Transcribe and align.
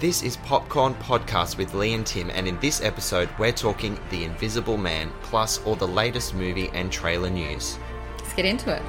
This 0.00 0.22
is 0.22 0.38
Popcorn 0.38 0.94
Podcast 0.94 1.58
with 1.58 1.74
Lee 1.74 1.92
and 1.92 2.06
Tim, 2.06 2.30
and 2.30 2.48
in 2.48 2.58
this 2.60 2.80
episode, 2.80 3.28
we're 3.38 3.52
talking 3.52 4.00
The 4.08 4.24
Invisible 4.24 4.78
Man, 4.78 5.12
plus 5.20 5.62
all 5.66 5.76
the 5.76 5.86
latest 5.86 6.34
movie 6.34 6.70
and 6.72 6.90
trailer 6.90 7.28
news. 7.28 7.78
Let's 8.16 8.32
get 8.32 8.46
into 8.46 8.74
it. 8.74 8.80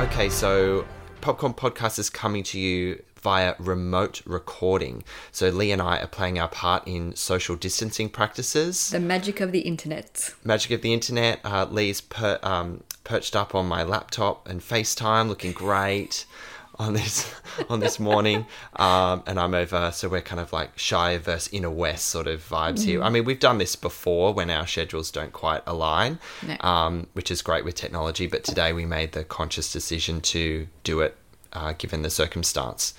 Okay, 0.00 0.30
so 0.30 0.86
Popcorn 1.20 1.52
Podcast 1.52 1.98
is 1.98 2.08
coming 2.08 2.42
to 2.44 2.58
you 2.58 3.02
via 3.26 3.56
remote 3.58 4.22
recording. 4.24 5.02
So 5.32 5.48
Lee 5.48 5.72
and 5.72 5.82
I 5.82 5.98
are 5.98 6.06
playing 6.06 6.38
our 6.38 6.46
part 6.46 6.86
in 6.86 7.16
social 7.16 7.56
distancing 7.56 8.08
practices. 8.08 8.90
The 8.90 9.00
magic 9.00 9.40
of 9.40 9.50
the 9.50 9.62
internet. 9.62 10.32
Magic 10.44 10.70
of 10.70 10.80
the 10.80 10.92
internet. 10.94 11.40
Uh, 11.42 11.66
Lee's 11.68 12.00
per, 12.00 12.38
um, 12.44 12.84
perched 13.02 13.34
up 13.34 13.52
on 13.52 13.66
my 13.66 13.82
laptop 13.82 14.46
and 14.48 14.60
FaceTime, 14.60 15.26
looking 15.26 15.50
great 15.50 16.24
on 16.78 16.92
this 16.92 17.34
on 17.68 17.80
this 17.80 17.98
morning. 17.98 18.46
Um, 18.76 19.24
and 19.26 19.40
I'm 19.40 19.54
over, 19.54 19.90
so 19.92 20.08
we're 20.08 20.20
kind 20.20 20.40
of 20.40 20.52
like 20.52 20.78
Shire 20.78 21.18
versus 21.18 21.52
inner 21.52 21.68
west 21.68 22.04
sort 22.06 22.28
of 22.28 22.48
vibes 22.48 22.84
here. 22.84 23.02
I 23.02 23.10
mean, 23.10 23.24
we've 23.24 23.40
done 23.40 23.58
this 23.58 23.74
before 23.74 24.34
when 24.34 24.50
our 24.50 24.68
schedules 24.68 25.10
don't 25.10 25.32
quite 25.32 25.62
align, 25.66 26.20
No. 26.46 26.56
um, 26.60 27.08
which 27.14 27.32
is 27.32 27.42
great 27.42 27.64
with 27.64 27.74
technology. 27.74 28.28
But 28.28 28.44
today 28.44 28.72
we 28.72 28.84
made 28.86 29.10
the 29.12 29.24
conscious 29.24 29.72
decision 29.72 30.20
to 30.20 30.68
do 30.84 31.00
it, 31.00 31.16
uh, 31.56 31.72
given 31.72 32.02
the 32.02 32.10
circumstance. 32.10 32.94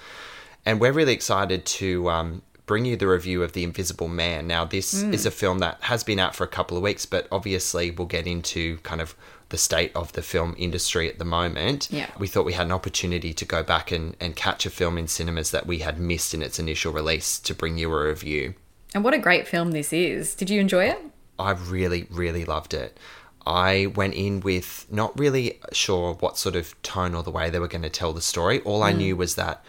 And 0.66 0.82
we're 0.82 0.92
really 0.92 1.14
excited 1.14 1.66
to 1.66 2.10
um, 2.10 2.42
bring 2.66 2.84
you 2.84 2.98
the 2.98 3.08
review 3.08 3.42
of 3.44 3.54
The 3.54 3.64
Invisible 3.64 4.10
Man. 4.10 4.48
Now, 4.48 4.66
this 4.66 4.94
is 4.94 5.26
a 5.26 5.32
film 5.32 5.60
that 5.60 5.78
has 5.82 6.04
been 6.04 6.20
out 6.20 6.36
for 6.36 6.44
a 6.44 6.48
couple 6.50 6.76
of 6.76 6.84
weeks, 6.84 7.06
but 7.06 7.28
obviously 7.32 7.90
we'll 7.92 8.08
get 8.08 8.28
into 8.28 8.78
kind 8.80 9.00
of 9.00 9.16
the 9.50 9.58
state 9.58 9.94
of 9.96 10.12
the 10.12 10.22
film 10.22 10.54
industry 10.58 11.10
at 11.10 11.20
the 11.20 11.26
moment. 11.26 11.88
Yeah. 11.90 12.10
We 12.20 12.28
thought 12.28 12.46
we 12.46 12.52
had 12.52 12.66
an 12.66 12.74
opportunity 12.74 13.34
to 13.34 13.46
go 13.46 13.64
back 13.64 13.94
and, 13.94 14.18
and 14.20 14.36
catch 14.36 14.66
a 14.66 14.70
film 14.70 14.98
in 14.98 15.08
cinemas 15.08 15.52
that 15.52 15.66
we 15.66 15.80
had 15.80 15.98
missed 15.98 16.34
in 16.34 16.42
its 16.42 16.60
initial 16.60 16.92
release 16.92 17.40
to 17.40 17.56
bring 17.56 17.78
you 17.78 17.94
a 17.94 18.08
review. 18.08 18.56
And 18.94 19.06
what 19.06 19.14
a 19.14 19.20
great 19.20 19.48
film 19.48 19.72
this 19.72 19.94
is. 19.94 20.36
Did 20.36 20.50
you 20.50 20.60
enjoy 20.60 20.86
it? 20.86 21.00
I 21.40 21.52
really, 21.52 22.08
really 22.10 22.44
loved 22.44 22.74
it. 22.74 23.00
I 23.48 23.88
went 23.88 24.14
in 24.14 24.42
with 24.42 24.86
not 24.92 25.18
really 25.18 25.60
sure 25.72 26.14
what 26.16 26.38
sort 26.38 26.56
of 26.56 26.80
tone 26.82 27.16
or 27.16 27.24
the 27.24 27.32
way 27.32 27.50
they 27.50 27.60
were 27.60 27.68
going 27.68 27.84
to 27.84 27.90
tell 27.90 28.14
the 28.14 28.22
story. 28.22 28.60
All 28.62 28.84
I 28.84 28.94
mm. 28.94 28.98
knew 28.98 29.16
was 29.16 29.36
that 29.36 29.64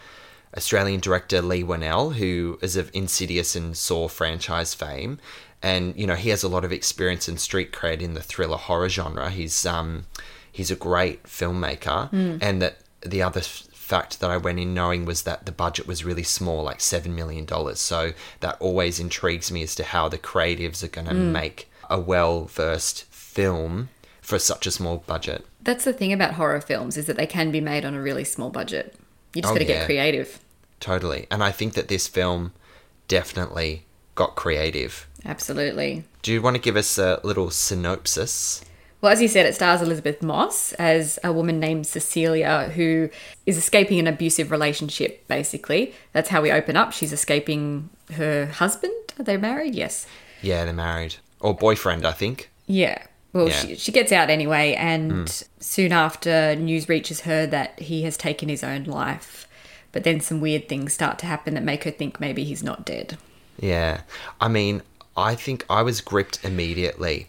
Australian 0.57 1.01
director 1.01 1.41
Leigh 1.41 1.63
Whannell, 1.63 2.15
who 2.15 2.59
is 2.61 2.77
of 2.77 2.91
Insidious 2.93 3.55
and 3.55 3.77
Saw 3.77 4.09
franchise 4.09 4.75
fame, 4.75 5.19
and 5.63 5.97
you 5.97 6.07
know 6.07 6.15
he 6.15 6.31
has 6.31 6.43
a 6.43 6.49
lot 6.49 6.65
of 6.65 6.73
experience 6.73 7.29
and 7.29 7.41
street 7.41 7.73
cred 7.73 8.01
in 8.01 8.15
the 8.15 8.23
thriller 8.23 8.57
horror 8.57 8.89
genre. 8.89 9.31
He's 9.31 9.67
um 9.67 10.07
he's 10.51 10.71
a 10.71 10.77
great 10.77 11.25
filmmaker, 11.25 12.11
mm. 12.11 12.39
and 12.43 12.61
that 12.63 12.79
the 13.03 13.23
other 13.23 13.41
f- 13.41 13.69
fact 13.73 14.21
that 14.21 14.31
I 14.31 14.37
went 14.37 14.59
in 14.59 14.75
knowing 14.75 15.05
was 15.05 15.23
that 15.23 15.47
the 15.47 15.53
budget 15.53 15.87
was 15.87 16.05
really 16.05 16.23
small, 16.23 16.63
like 16.63 16.81
seven 16.81 17.15
million 17.15 17.45
dollars. 17.45 17.81
So 17.81 18.13
that 18.41 18.57
always 18.61 18.99
intrigues 18.99 19.53
me 19.53 19.63
as 19.63 19.75
to 19.77 19.85
how 19.85 20.09
the 20.09 20.19
creatives 20.19 20.83
are 20.83 20.89
going 20.89 21.07
to 21.07 21.15
mm. 21.15 21.33
make 21.33 21.71
a 21.91 22.01
well 22.01 22.45
versed 22.45 23.05
film 23.43 23.89
for 24.21 24.39
such 24.39 24.67
a 24.67 24.71
small 24.71 24.99
budget. 25.07 25.47
That's 25.63 25.85
the 25.85 25.93
thing 25.93 26.13
about 26.13 26.35
horror 26.35 26.61
films 26.61 26.97
is 26.97 27.07
that 27.07 27.17
they 27.17 27.27
can 27.27 27.51
be 27.53 27.61
made 27.61 27.85
on 27.85 27.95
a 27.95 28.03
really 28.03 28.25
small 28.25 28.51
budget. 28.51 28.97
You 29.35 29.43
just 29.43 29.53
Oh, 29.53 29.55
got 29.55 29.61
to 29.65 29.69
yeah. 29.71 29.79
get 29.79 29.87
creative. 29.87 30.41
Totally. 30.81 31.27
And 31.31 31.43
I 31.45 31.53
think 31.53 31.75
that 31.75 31.87
this 31.89 32.09
film 32.09 32.53
definitely 33.07 33.85
got 34.17 34.35
creative. 34.35 35.07
Absolutely. 35.25 36.05
Do 36.23 36.33
you 36.33 36.43
want 36.43 36.57
to 36.57 36.63
give 36.63 36.77
us 36.77 36.99
a 36.99 37.21
little 37.23 37.51
synopsis? 37.51 38.65
Well, 39.01 39.13
as 39.13 39.23
you 39.23 39.29
said, 39.29 39.47
it 39.47 39.55
stars 39.55 39.81
Elisabeth 39.81 40.21
Moss 40.23 40.73
as 40.75 41.21
a 41.23 41.33
woman 41.33 41.61
named 41.61 41.87
Cecilia 41.87 42.73
who 42.75 43.11
is 43.47 43.57
escaping 43.57 44.01
an 44.01 44.09
abusive 44.09 44.51
relationship, 44.51 45.27
basically. 45.29 45.95
That's 46.13 46.31
how 46.31 46.43
we 46.43 46.51
open 46.51 46.77
up. 46.77 46.93
She's 46.93 47.13
escaping 47.13 47.91
her 48.15 48.47
husband. 48.47 48.95
Are 49.19 49.23
they 49.23 49.37
married? 49.37 49.77
Yes. 49.77 50.07
Yeah, 50.43 50.65
they're 50.65 50.75
married. 50.75 51.17
Or 51.41 51.55
boyfriend, 51.55 52.05
I 52.05 52.13
think. 52.13 52.51
Yeah. 52.67 53.05
Well, 53.33 53.49
Yeah. 53.49 53.61
She, 53.61 53.77
she 53.77 53.93
gets 53.93 54.13
out 54.13 54.31
anyway, 54.31 54.75
and 54.75 55.13
hmm. 55.13 55.25
soon 55.61 55.93
after, 55.93 56.57
news 56.57 56.89
reaches 56.89 57.21
her 57.21 57.47
that 57.47 57.79
he 57.79 58.03
has 58.03 58.17
taken 58.17 58.49
his 58.49 58.65
own 58.65 58.85
life. 58.85 59.47
But 59.93 60.05
then 60.05 60.21
some 60.21 60.41
weird 60.41 60.69
things 60.69 60.93
start 60.93 61.19
to 61.21 61.27
happen 61.27 61.55
that 61.55 61.63
make 61.63 61.85
her 61.85 61.91
think 61.91 62.21
maybe 62.21 62.45
he's 62.45 62.63
not 62.63 62.85
dead. 62.85 63.17
Yeah. 63.59 64.03
I 64.41 64.49
mean, 64.49 64.83
I 65.17 65.35
think 65.35 65.65
I 65.69 65.83
was 65.83 66.01
gripped 66.01 66.45
immediately. 66.45 67.29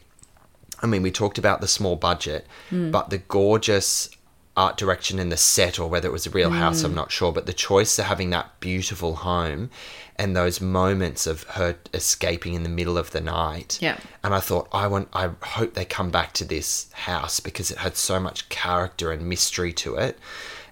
I 0.81 0.87
mean, 0.87 1.01
we 1.01 1.11
talked 1.11 1.37
about 1.37 1.61
the 1.61 1.67
small 1.67 1.95
budget, 1.95 2.47
hmm. 2.69 2.91
but 2.91 3.09
the 3.09 3.17
gorgeous 3.17 4.09
art 4.59 4.75
direction 4.75 5.19
in 5.19 5.29
the 5.29 5.37
set, 5.37 5.79
or 5.79 5.89
whether 5.89 6.09
it 6.09 6.11
was 6.11 6.27
a 6.27 6.29
real 6.29 6.49
house, 6.49 6.83
I'm 6.83 6.91
mm. 6.91 6.95
not 6.95 7.13
sure. 7.13 7.31
But 7.31 7.45
the 7.45 7.53
choice 7.53 7.97
of 7.97 8.05
having 8.05 8.29
that 8.31 8.59
beautiful 8.59 9.15
home 9.15 9.69
and 10.17 10.35
those 10.35 10.59
moments 10.59 11.25
of 11.25 11.43
her 11.43 11.77
escaping 11.93 12.55
in 12.55 12.63
the 12.63 12.69
middle 12.69 12.97
of 12.97 13.11
the 13.11 13.21
night. 13.21 13.79
Yeah. 13.81 13.97
And 14.21 14.35
I 14.35 14.41
thought, 14.41 14.67
I 14.73 14.85
want, 14.87 15.07
I 15.13 15.29
hope 15.41 15.75
they 15.75 15.85
come 15.85 16.11
back 16.11 16.33
to 16.33 16.43
this 16.43 16.91
house 16.91 17.39
because 17.39 17.71
it 17.71 17.77
had 17.77 17.95
so 17.95 18.19
much 18.19 18.49
character 18.49 19.13
and 19.13 19.29
mystery 19.29 19.71
to 19.73 19.95
it, 19.95 20.19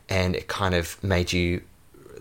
and 0.09 0.35
it 0.35 0.49
kind 0.49 0.75
of 0.75 1.01
made 1.01 1.31
you 1.31 1.61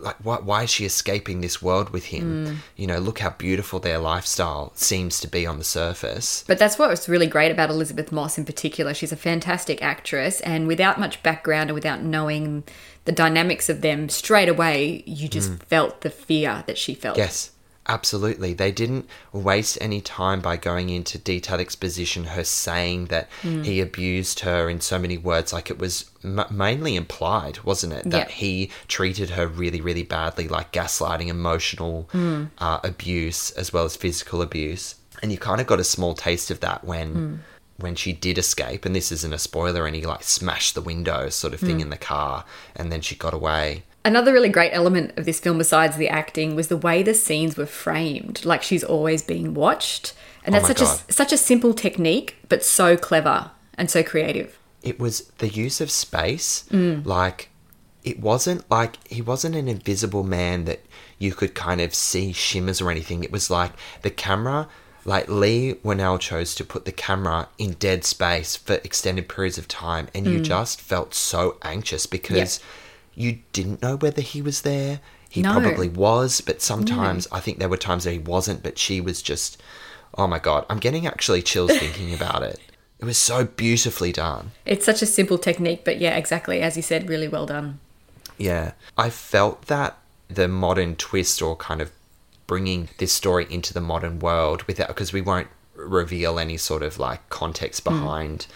like 0.00 0.16
why, 0.22 0.36
why 0.36 0.62
is 0.64 0.70
she 0.70 0.84
escaping 0.84 1.40
this 1.40 1.62
world 1.62 1.90
with 1.90 2.06
him? 2.06 2.46
Mm. 2.46 2.56
You 2.76 2.86
know 2.86 2.98
look 2.98 3.18
how 3.18 3.30
beautiful 3.30 3.80
their 3.80 3.98
lifestyle 3.98 4.72
seems 4.74 5.20
to 5.20 5.28
be 5.28 5.46
on 5.46 5.58
the 5.58 5.64
surface. 5.64 6.44
But 6.46 6.58
that's 6.58 6.78
what's 6.78 7.08
really 7.08 7.26
great 7.26 7.50
about 7.50 7.70
Elisabeth 7.70 8.12
Moss 8.12 8.38
in 8.38 8.44
particular. 8.44 8.94
She's 8.94 9.12
a 9.12 9.16
fantastic 9.16 9.82
actress, 9.82 10.40
and 10.40 10.66
without 10.66 11.00
much 11.00 11.22
background 11.22 11.70
and 11.70 11.74
without 11.74 12.02
knowing 12.02 12.64
the 13.04 13.12
dynamics 13.12 13.68
of 13.68 13.80
them, 13.80 14.08
straight 14.08 14.48
away 14.48 15.02
you 15.06 15.28
just 15.28 15.52
mm. 15.52 15.62
felt 15.64 16.00
the 16.00 16.10
fear 16.10 16.64
that 16.66 16.78
she 16.78 16.94
felt. 16.94 17.16
yes 17.16 17.50
Absolutely. 17.88 18.52
They 18.52 18.72
didn't 18.72 19.08
waste 19.32 19.78
any 19.80 20.00
time 20.00 20.40
by 20.40 20.56
going 20.56 20.90
into 20.90 21.18
detailed 21.18 21.60
exposition, 21.60 22.24
her 22.24 22.44
saying 22.44 23.06
that 23.06 23.28
hmm. 23.42 23.62
he 23.62 23.80
abused 23.80 24.40
her 24.40 24.68
in 24.68 24.80
so 24.80 24.98
many 24.98 25.16
words. 25.16 25.52
Like 25.52 25.70
it 25.70 25.78
was 25.78 26.10
m- 26.24 26.44
mainly 26.50 26.96
implied, 26.96 27.60
wasn't 27.60 27.92
it? 27.92 28.10
That 28.10 28.28
Yeah. 28.28 28.34
he 28.34 28.70
treated 28.88 29.30
her 29.30 29.46
really, 29.46 29.80
really 29.80 30.02
badly, 30.02 30.48
like 30.48 30.72
gaslighting, 30.72 31.28
emotional 31.28 32.08
hmm. 32.12 32.46
uh, 32.58 32.80
abuse, 32.82 33.50
as 33.52 33.72
well 33.72 33.84
as 33.84 33.96
physical 33.96 34.42
abuse. 34.42 34.96
And 35.22 35.32
you 35.32 35.38
kind 35.38 35.60
of 35.60 35.66
got 35.66 35.80
a 35.80 35.84
small 35.84 36.14
taste 36.14 36.50
of 36.50 36.60
that 36.60 36.84
when. 36.84 37.12
Hmm. 37.14 37.34
When 37.78 37.94
she 37.94 38.14
did 38.14 38.38
escape, 38.38 38.86
and 38.86 38.96
this 38.96 39.12
isn't 39.12 39.34
a 39.34 39.38
spoiler, 39.38 39.84
and 39.84 39.94
he 39.94 40.06
like 40.06 40.22
smashed 40.22 40.74
the 40.74 40.80
window, 40.80 41.28
sort 41.28 41.52
of 41.52 41.60
thing, 41.60 41.80
in 41.80 41.90
the 41.90 41.98
car, 41.98 42.46
and 42.74 42.90
then 42.90 43.02
she 43.02 43.14
got 43.14 43.34
away. 43.34 43.82
Another 44.06 44.32
really 44.32 44.48
great 44.48 44.70
element 44.72 45.18
of 45.18 45.24
this 45.24 45.40
film, 45.40 45.58
besides 45.58 45.96
the 45.96 46.08
acting, 46.08 46.54
was 46.54 46.68
the 46.68 46.76
way 46.76 47.02
the 47.02 47.12
scenes 47.14 47.56
were 47.56 47.66
framed. 47.66 48.44
Like 48.44 48.62
she's 48.62 48.84
always 48.84 49.20
being 49.22 49.52
watched, 49.52 50.14
and 50.44 50.54
Oh 50.54 50.58
that's 50.58 50.68
my 50.68 50.74
such 50.74 50.86
God. 50.86 51.00
a 51.08 51.12
such 51.12 51.32
a 51.32 51.36
simple 51.36 51.74
technique, 51.74 52.36
but 52.48 52.64
so 52.64 52.96
clever 52.96 53.50
and 53.76 53.90
so 53.90 54.02
creative. 54.02 54.58
it 54.86 55.00
was 55.00 55.22
the 55.38 55.48
use 55.48 55.80
of 55.80 55.90
space 55.90 56.64
mm. 56.70 57.04
like 57.04 57.48
it 58.04 58.20
wasn't 58.20 58.68
like 58.70 58.96
he 59.08 59.20
wasn't 59.20 59.54
an 59.54 59.66
invisible 59.66 60.22
man 60.22 60.64
that 60.64 60.80
you 61.18 61.32
could 61.32 61.54
kind 61.54 61.80
of 61.80 61.92
see 61.92 62.32
shimmers 62.32 62.80
or 62.80 62.90
anything 62.90 63.24
it 63.24 63.32
was 63.32 63.50
like 63.50 63.72
the 64.02 64.10
camera 64.10 64.68
like 65.04 65.28
leigh 65.28 65.74
whannell 65.84 66.18
chose 66.20 66.54
to 66.54 66.64
put 66.64 66.84
the 66.84 66.92
camera 66.92 67.48
in 67.58 67.72
dead 67.72 68.04
space 68.04 68.54
for 68.54 68.74
extended 68.84 69.28
periods 69.28 69.58
of 69.58 69.66
time 69.66 70.06
and 70.14 70.26
you 70.26 70.38
mm. 70.38 70.44
just 70.44 70.80
felt 70.80 71.12
so 71.14 71.56
anxious 71.62 72.06
because 72.06 72.60
you 73.16 73.40
didn't 73.52 73.82
know 73.82 73.96
whether 73.96 74.22
he 74.22 74.40
was 74.40 74.62
there 74.62 75.00
he 75.28 75.42
No. 75.42 75.52
probably 75.60 75.88
was 75.88 76.40
but 76.40 76.62
sometimes 76.62 77.26
i 77.32 77.40
think 77.40 77.58
there 77.58 77.68
were 77.68 77.76
times 77.76 78.04
that 78.04 78.12
he 78.12 78.18
wasn't 78.20 78.62
but 78.62 78.78
she 78.78 79.00
was 79.00 79.20
just 79.22 79.60
oh 80.16 80.28
my 80.28 80.38
god 80.38 80.64
i'm 80.70 80.78
getting 80.78 81.06
actually 81.06 81.42
chills 81.42 81.76
thinking 81.78 82.14
about 82.14 82.42
it 82.44 82.60
it 82.98 83.04
was 83.04 83.18
so 83.18 83.44
beautifully 83.44 84.12
done 84.12 84.52
It's 84.64 84.86
such 84.86 85.02
a 85.02 85.06
simple 85.06 85.36
technique, 85.38 85.82
but 85.84 85.98
yeah, 85.98 86.16
exactly 86.16 86.62
as 86.62 86.76
you 86.76 86.82
said, 86.82 87.08
really 87.10 87.28
well 87.28 87.44
done. 87.46 87.78
Yeah. 88.38 88.72
I 88.96 89.10
felt 89.10 89.66
that 89.66 89.98
the 90.28 90.48
modern 90.48 90.96
twist 90.96 91.42
or 91.42 91.56
kind 91.56 91.82
of 91.82 91.92
bringing 92.46 92.88
this 92.96 93.12
story 93.12 93.46
into 93.50 93.74
the 93.74 93.82
modern 93.82 94.18
world 94.18 94.62
without, 94.62 94.88
because 94.88 95.12
we 95.12 95.20
won't 95.20 95.48
reveal 95.74 96.38
any 96.38 96.56
sort 96.56 96.82
of 96.82 96.98
like 96.98 97.28
context 97.28 97.84
mm. 97.84 97.90
behind 97.90 98.46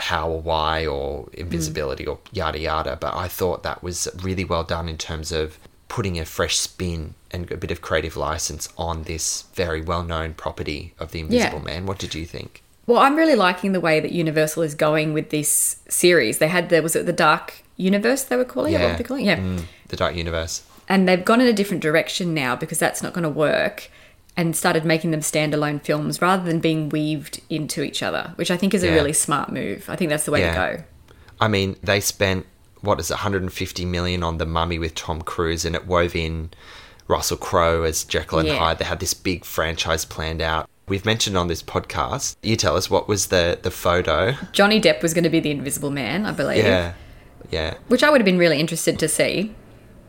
how 0.00 0.28
or 0.30 0.40
why 0.40 0.86
or 0.86 1.28
invisibility 1.32 2.06
or 2.06 2.18
yada 2.32 2.58
yada, 2.58 2.96
but 3.00 3.14
I 3.14 3.28
thought 3.28 3.62
that 3.62 3.82
was 3.82 4.08
really 4.22 4.44
well 4.44 4.64
done 4.64 4.88
in 4.88 4.96
terms 4.98 5.32
of 5.32 5.58
putting 5.88 6.18
a 6.18 6.24
fresh 6.24 6.56
spin 6.58 7.14
and 7.30 7.50
a 7.50 7.56
bit 7.56 7.70
of 7.70 7.80
creative 7.80 8.16
license 8.16 8.68
on 8.78 9.04
this 9.04 9.44
very 9.54 9.80
well 9.80 10.02
known 10.04 10.34
property 10.34 10.94
of 10.98 11.10
the 11.12 11.20
Invisible 11.20 11.60
Man. 11.60 11.86
What 11.86 11.98
did 11.98 12.14
you 12.14 12.24
think? 12.26 12.62
Well, 12.86 12.98
I'm 12.98 13.16
really 13.16 13.34
liking 13.36 13.72
the 13.72 13.80
way 13.80 14.00
that 14.00 14.12
Universal 14.12 14.62
is 14.64 14.74
going 14.74 15.12
with 15.12 15.30
this 15.30 15.76
series. 15.88 16.38
They 16.38 16.48
had 16.48 16.68
the 16.70 16.80
was 16.82 16.96
it 16.96 17.06
the 17.06 17.12
Dark 17.12 17.62
Universe 17.76 18.22
they 18.24 18.36
were 18.36 18.44
calling 18.44 18.72
it? 18.74 18.76
What 18.78 18.82
Yeah. 18.82 18.92
were 18.92 18.98
they 18.98 19.04
calling 19.04 19.26
it? 19.26 19.38
Yeah. 19.38 19.44
Mm, 19.44 19.62
the 19.88 19.96
Dark 19.96 20.14
Universe. 20.16 20.62
and 20.88 21.06
they've 21.08 21.24
gone 21.24 21.40
in 21.40 21.46
a 21.46 21.52
different 21.52 21.80
direction 21.82 22.34
now 22.34 22.56
because 22.56 22.80
that's 22.80 23.00
not 23.00 23.12
going 23.12 23.22
to 23.22 23.30
work 23.30 23.90
and 24.36 24.54
started 24.56 24.84
making 24.84 25.10
them 25.10 25.20
standalone 25.20 25.82
films 25.82 26.22
rather 26.22 26.42
than 26.44 26.60
being 26.60 26.88
weaved 26.88 27.40
into 27.50 27.82
each 27.82 28.02
other 28.02 28.32
which 28.36 28.50
i 28.50 28.56
think 28.56 28.72
is 28.74 28.82
a 28.82 28.90
really 28.90 29.12
smart 29.12 29.50
move 29.52 29.88
i 29.88 29.96
think 29.96 30.08
that's 30.08 30.24
the 30.24 30.30
way 30.30 30.40
Yeah. 30.40 30.54
to 30.70 30.76
go 30.78 30.84
I 31.42 31.48
mean, 31.48 31.76
they 31.82 32.00
spent 32.00 32.44
what 32.82 33.00
is 33.00 33.10
it, 33.10 33.14
150 33.14 33.84
million 33.86 34.22
on 34.22 34.36
the 34.36 34.44
Mummy 34.44 34.78
with 34.78 34.94
Tom 34.94 35.22
Cruise, 35.22 35.64
and 35.64 35.74
it 35.74 35.86
wove 35.86 36.14
in 36.14 36.50
Russell 37.08 37.38
Crowe 37.38 37.82
as 37.82 38.04
Jekyll 38.04 38.40
and 38.40 38.48
Yeah. 38.48 38.58
Hyde. 38.58 38.78
They 38.78 38.84
had 38.84 39.00
this 39.00 39.14
big 39.14 39.46
franchise 39.46 40.04
planned 40.04 40.42
out. 40.42 40.68
We've 40.86 41.04
mentioned 41.06 41.38
on 41.38 41.48
this 41.48 41.62
podcast. 41.62 42.36
You 42.42 42.56
tell 42.56 42.76
us 42.76 42.90
what 42.90 43.08
was 43.08 43.28
the 43.28 43.58
the 43.62 43.70
photo? 43.70 44.34
johnny 44.52 44.78
depp 44.80 45.00
was 45.02 45.14
going 45.14 45.24
to 45.24 45.30
be 45.30 45.40
the 45.40 45.50
invisible 45.50 45.90
man 45.90 46.26
i 46.26 46.32
believe 46.32 46.62
Yeah, 46.64 46.92
yeah, 47.50 47.74
which 47.88 48.02
i 48.02 48.10
would 48.10 48.20
have 48.20 48.26
been 48.26 48.38
really 48.38 48.60
interested 48.60 48.98
to 48.98 49.08
see 49.08 49.54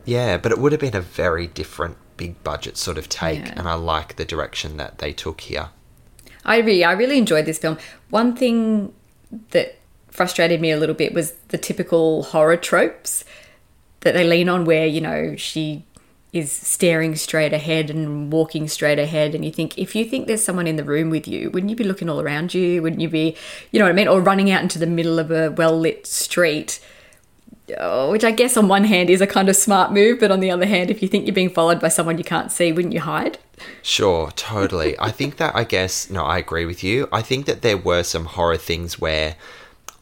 yeah. 0.04 0.36
But 0.36 0.52
it 0.52 0.58
would 0.58 0.72
have 0.72 0.80
been 0.82 0.96
a 0.96 1.00
very 1.00 1.46
different, 1.46 1.96
big 2.22 2.42
budget 2.44 2.76
sort 2.76 2.98
of 2.98 3.08
take, 3.08 3.40
Yeah. 3.46 3.54
and 3.56 3.68
I 3.68 3.74
like 3.74 4.16
the 4.16 4.24
direction 4.24 4.76
that 4.76 4.98
they 4.98 5.12
took 5.12 5.40
here. 5.42 5.68
I 6.44 6.58
really, 6.58 6.84
I 6.84 6.92
really 6.92 7.18
enjoyed 7.18 7.46
this 7.46 7.58
film. 7.58 7.78
One 8.10 8.34
thing 8.36 8.92
that 9.50 9.76
frustrated 10.08 10.60
me 10.60 10.70
a 10.70 10.76
little 10.76 10.94
bit 10.94 11.14
was 11.14 11.32
the 11.48 11.58
typical 11.58 12.22
horror 12.32 12.56
tropes 12.56 13.24
that 14.00 14.14
they 14.14 14.24
lean 14.24 14.48
on, 14.48 14.64
where 14.64 14.86
you 14.86 15.00
know 15.00 15.36
she 15.36 15.84
is 16.32 16.50
staring 16.50 17.14
straight 17.14 17.52
ahead 17.52 17.90
and 17.90 18.32
walking 18.32 18.66
straight 18.68 18.98
ahead, 18.98 19.34
and 19.34 19.44
you 19.44 19.52
think 19.52 19.76
if 19.78 19.94
you 19.96 20.04
think 20.04 20.26
there's 20.26 20.42
someone 20.42 20.66
in 20.66 20.76
the 20.76 20.84
room 20.84 21.10
with 21.10 21.26
you, 21.28 21.50
wouldn't 21.50 21.70
you 21.70 21.76
be 21.76 21.84
looking 21.84 22.08
all 22.08 22.20
around 22.20 22.54
you? 22.54 22.82
Wouldn't 22.82 23.02
you 23.02 23.08
be, 23.08 23.36
you 23.70 23.78
know 23.78 23.84
what 23.86 23.92
I 23.92 23.94
mean, 24.00 24.08
or 24.08 24.20
running 24.20 24.50
out 24.50 24.62
into 24.62 24.78
the 24.78 24.86
middle 24.86 25.18
of 25.18 25.30
a 25.30 25.50
well 25.50 25.78
lit 25.78 26.06
street? 26.06 26.80
Oh, 27.78 28.10
which 28.10 28.24
I 28.24 28.30
guess 28.30 28.56
on 28.56 28.68
one 28.68 28.84
hand 28.84 29.10
is 29.10 29.20
a 29.20 29.26
kind 29.26 29.48
of 29.48 29.56
smart 29.56 29.92
move, 29.92 30.20
but 30.20 30.30
on 30.30 30.40
the 30.40 30.50
other 30.50 30.66
hand, 30.66 30.90
if 30.90 31.02
you 31.02 31.08
think 31.08 31.26
you're 31.26 31.34
being 31.34 31.50
followed 31.50 31.80
by 31.80 31.88
someone 31.88 32.18
you 32.18 32.24
can't 32.24 32.50
see, 32.50 32.72
wouldn't 32.72 32.94
you 32.94 33.00
hide? 33.00 33.38
Sure, 33.82 34.30
totally. 34.32 34.98
I 34.98 35.10
think 35.10 35.36
that, 35.36 35.54
I 35.54 35.64
guess, 35.64 36.10
no, 36.10 36.24
I 36.24 36.38
agree 36.38 36.64
with 36.64 36.82
you. 36.82 37.08
I 37.12 37.22
think 37.22 37.46
that 37.46 37.62
there 37.62 37.76
were 37.76 38.02
some 38.02 38.24
horror 38.24 38.56
things 38.56 39.00
where 39.00 39.36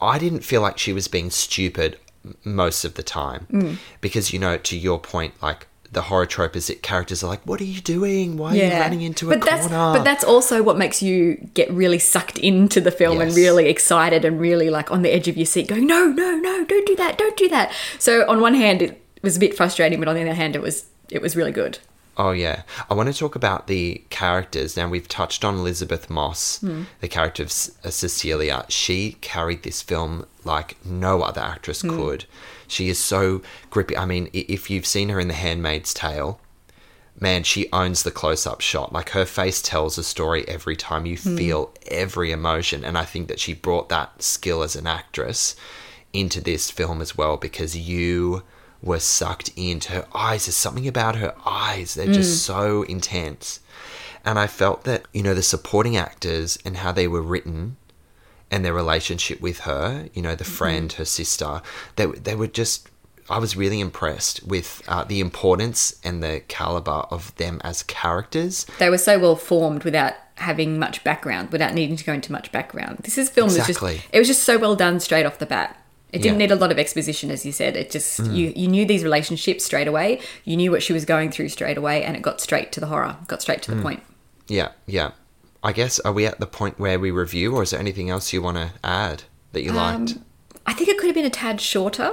I 0.00 0.19
didn't 0.19 0.44
feel 0.44 0.62
like 0.62 0.78
she 0.78 0.93
was 0.93 1.08
being 1.08 1.31
stupid 1.31 1.99
most 2.44 2.84
of 2.84 2.94
the 2.94 3.02
time. 3.02 3.46
Mm. 3.50 3.76
Because, 4.00 4.32
you 4.32 4.38
know, 4.38 4.56
to 4.56 4.76
your 4.76 4.99
point, 4.99 5.34
like, 5.43 5.67
the 5.93 6.03
horror 6.03 6.27
trope 6.27 6.55
is 6.55 6.69
that 6.69 6.83
characters 6.83 7.25
are 7.25 7.27
like, 7.27 7.41
what 7.45 7.61
are 7.61 7.65
you 7.65 7.81
doing? 7.81 8.37
Why 8.37 8.53
are 8.53 8.57
you 8.57 8.71
running 8.71 9.03
into 9.03 9.31
a 9.31 9.37
but 9.37 9.45
that's, 9.45 9.67
corner? 9.67 9.99
But 9.99 10.05
that's 10.05 10.23
also 10.23 10.63
what 10.63 10.79
makes 10.79 11.03
you 11.03 11.35
get 11.55 11.71
really 11.73 11.99
sucked 11.99 12.39
into 12.39 12.81
the 12.81 12.93
film 12.93 13.21
and 13.21 13.35
really 13.35 13.69
excited 13.69 14.25
and 14.25 14.41
really 14.41 14.71
like 14.71 14.93
on 14.93 15.03
the 15.03 15.13
edge 15.13 15.27
of 15.27 15.37
your 15.37 15.47
seat 15.47 15.67
going, 15.67 15.87
no, 15.87 16.07
no, 16.07 16.37
no, 16.37 16.65
don't 16.65 16.87
do 16.87 16.95
that, 16.97 17.19
don't 17.19 17.37
do 17.37 17.49
that. 17.49 17.73
So 17.99 18.29
on 18.29 18.41
one 18.41 18.55
hand, 18.55 18.83
it 18.83 19.03
was 19.23 19.37
a 19.37 19.41
bit 19.41 19.57
frustrating, 19.57 19.99
but 19.99 20.09
on 20.09 20.15
the 20.15 20.23
other 20.23 20.35
hand, 20.35 20.55
it 20.55 20.63
was 20.63 20.87
it 21.11 21.21
was 21.21 21.35
really 21.35 21.53
good. 21.53 21.79
Oh 22.22 22.32
yeah, 22.32 22.64
I 22.90 22.93
want 22.93 23.11
to 23.11 23.19
talk 23.19 23.34
about 23.34 23.67
the 23.67 24.05
characters. 24.11 24.76
Now 24.76 24.90
we've 24.90 25.08
touched 25.08 25.43
on 25.43 25.55
Elisabeth 25.55 26.11
Moss, 26.11 26.61
hmm. 26.61 26.82
the 27.00 27.08
character 27.08 27.43
of 27.43 27.50
C- 27.50 27.72
uh, 27.82 27.88
Cecilia. 27.88 28.67
She 28.69 29.12
carried 29.22 29.62
this 29.62 29.81
film 29.81 30.26
like 30.44 30.76
no 30.84 31.22
other 31.22 31.40
actress 31.40 31.81
hmm. 31.81 31.88
could. 31.88 32.26
She 32.69 32.90
is 32.90 32.99
so 32.99 33.40
grippy. 33.70 33.96
I 33.96 34.05
mean, 34.05 34.28
if 34.34 34.69
you've 34.69 34.84
seen 34.84 35.08
her 35.08 35.19
in 35.19 35.28
The 35.28 35.34
Handmaid's 35.34 35.94
Tale, 35.94 36.38
man, 37.19 37.43
she 37.43 37.72
owns 37.72 38.02
the 38.02 38.11
close-up 38.11 38.61
shot. 38.61 38.93
Like 38.93 39.11
her 39.11 39.25
face 39.25 39.62
tells 39.62 39.96
a 39.96 40.05
story 40.05 40.46
every 40.46 40.76
time. 40.76 41.06
You 41.06 41.17
hmm. 41.17 41.38
feel 41.38 41.72
every 41.87 42.32
emotion, 42.32 42.84
and 42.84 42.99
I 42.99 43.06
think 43.06 43.28
that 43.28 43.40
she 43.40 43.55
brought 43.55 43.88
that 43.88 44.22
skill 44.22 44.62
as 44.62 44.76
an 44.76 44.87
actress 44.87 45.56
into 46.12 46.43
this 46.43 46.70
film 46.70 47.00
as 47.00 47.17
well 47.17 47.38
because 47.38 47.78
you 47.78 48.43
were 48.82 49.00
sucked 49.00 49.50
into 49.56 49.93
her 49.93 50.06
eyes. 50.15 50.47
There's 50.47 50.56
something 50.56 50.88
about 50.88 51.17
her 51.17 51.35
eyes; 51.44 51.94
they're 51.94 52.12
just 52.12 52.44
so 52.44 52.82
intense. 52.85 53.61
And 54.25 54.39
I 54.39 54.46
felt 54.46 54.84
that 54.84 55.06
you 55.13 55.22
know 55.22 55.34
the 55.34 55.43
supporting 55.43 55.96
actors 55.96 56.58
and 56.65 56.79
how 56.79 56.93
they 56.93 57.08
were 57.08 57.22
written 57.22 57.77
and 58.51 58.65
their 58.65 58.75
relationship 58.75 59.41
with 59.41 59.60
her, 59.60 60.08
you 60.13 60.22
know, 60.22 60.34
the 60.34 60.44
friend, 60.44 60.93
her 60.94 61.05
sister, 61.05 61.63
they 61.96 62.06
they 62.06 62.34
were 62.34 62.46
just. 62.46 62.89
I 63.29 63.39
was 63.39 63.56
really 63.56 63.79
impressed 63.79 64.43
with 64.43 64.82
uh, 64.89 65.05
the 65.05 65.20
importance 65.20 65.94
and 66.03 66.20
the 66.20 66.43
caliber 66.49 67.06
of 67.13 67.32
them 67.37 67.60
as 67.63 67.84
characters. 67.84 68.67
They 68.81 68.91
were 68.91 68.99
so 68.99 69.20
well 69.20 69.37
formed 69.37 69.84
without 69.84 70.15
having 70.34 70.81
much 70.81 71.05
background, 71.05 71.53
without 71.53 71.72
needing 71.72 71.94
to 71.94 72.03
go 72.03 72.13
into 72.13 72.32
much 72.32 72.51
background. 72.51 72.99
This 73.03 73.17
is 73.19 73.31
film 73.31 73.46
was 73.46 73.65
just 73.65 73.81
it 73.81 74.19
was 74.19 74.27
just 74.27 74.43
so 74.43 74.58
well 74.58 74.75
done 74.75 74.99
straight 74.99 75.27
off 75.27 75.39
the 75.39 75.46
bat. 75.46 75.80
It 76.12 76.22
didn't 76.22 76.40
Yeah. 76.40 76.46
need 76.46 76.50
a 76.52 76.56
lot 76.56 76.72
of 76.72 76.79
exposition, 76.79 77.31
as 77.31 77.46
you 77.46 77.52
said. 77.52 77.76
It 77.76 77.90
just 77.90 78.19
you 78.26 78.52
you 78.56 78.67
knew 78.69 78.84
these 78.84 79.05
relationships 79.05 79.64
straight 79.64 79.86
away. 79.88 80.20
You 80.44 80.56
knew 80.56 80.70
what 80.70 80.82
she 80.82 80.93
was 80.93 81.05
going 81.05 81.31
through 81.31 81.48
straight 81.50 81.79
away, 81.79 82.02
and 82.02 82.17
it 82.17 82.22
got 82.22 82.40
straight 82.40 82.72
to 82.72 82.81
the 82.81 82.86
horror, 82.86 83.17
got 83.29 83.43
straight 83.43 83.62
to 83.62 83.74
the 83.74 83.81
point. 83.81 84.02
Yeah, 84.48 84.69
yeah. 84.86 85.12
I 85.62 85.72
guess 85.72 86.00
are 86.00 86.12
we 86.12 86.26
at 86.26 86.40
the 86.40 86.46
point 86.46 86.79
where 86.81 86.98
we 86.98 87.10
review, 87.10 87.55
or 87.55 87.62
is 87.62 87.70
there 87.70 87.81
anything 87.81 88.08
else 88.10 88.32
you 88.32 88.43
want 88.43 88.56
to 88.56 88.70
add 88.82 89.24
that 89.52 89.62
you 89.62 89.72
liked? 89.72 90.17
I 90.67 90.72
think 90.72 90.88
it 90.88 90.98
could 90.98 91.06
have 91.06 91.14
been 91.14 91.24
a 91.26 91.31
tad 91.31 91.60
shorter. 91.60 92.12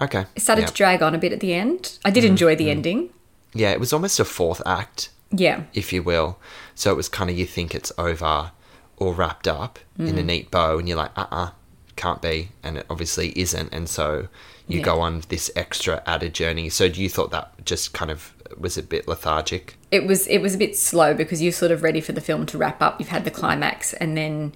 Okay. 0.00 0.24
It 0.34 0.40
started 0.42 0.62
yeah. 0.62 0.66
to 0.68 0.74
drag 0.74 1.02
on 1.02 1.14
a 1.14 1.18
bit 1.18 1.32
at 1.32 1.40
the 1.40 1.52
end. 1.54 1.98
I 2.04 2.10
did 2.10 2.24
enjoy 2.24 2.56
the 2.56 2.70
ending. 2.70 3.10
yeah, 3.54 3.70
it 3.70 3.80
was 3.80 3.92
almost 3.92 4.20
a 4.20 4.24
fourth 4.24 4.62
act, 4.66 5.08
Yeah. 5.32 5.62
if 5.74 5.92
you 5.92 6.02
will. 6.02 6.38
So 6.74 6.90
it 6.92 6.96
was 6.96 7.08
kind 7.08 7.28
of 7.30 7.36
you 7.38 7.46
think 7.46 7.74
it's 7.74 7.90
over 7.98 8.52
or 8.96 9.12
wrapped 9.12 9.48
up 9.48 9.78
in 9.98 10.14
Mm. 10.14 10.18
a 10.18 10.22
neat 10.22 10.50
bow, 10.50 10.78
and 10.78 10.88
you're 10.88 10.96
like, 10.98 11.10
uh 11.16 11.26
uh 11.30 11.50
can't 11.98 12.22
be. 12.22 12.48
And 12.62 12.78
it 12.78 12.86
obviously 12.88 13.32
isn't. 13.36 13.72
And 13.74 13.88
so 13.88 14.28
you 14.66 14.78
Yeah. 14.78 14.84
go 14.84 15.00
on 15.00 15.22
this 15.28 15.50
extra 15.56 16.02
added 16.06 16.32
journey. 16.34 16.68
So 16.70 16.88
do 16.88 17.02
you 17.02 17.08
thought 17.10 17.30
that 17.32 17.52
just 17.64 17.92
kind 17.92 18.10
of 18.10 18.32
was 18.56 18.78
a 18.78 18.82
bit 18.82 19.06
lethargic? 19.08 19.76
It 19.90 20.06
was 20.06 20.26
it 20.28 20.38
was 20.38 20.54
a 20.54 20.58
bit 20.58 20.76
slow 20.76 21.12
because 21.14 21.42
you're 21.42 21.52
sort 21.52 21.72
of 21.72 21.82
ready 21.82 22.00
for 22.00 22.12
the 22.12 22.20
film 22.22 22.46
to 22.46 22.56
wrap 22.58 22.80
up. 22.80 22.98
You've 22.98 23.08
had 23.10 23.24
the 23.24 23.30
climax 23.30 23.92
and 23.94 24.16
then 24.16 24.52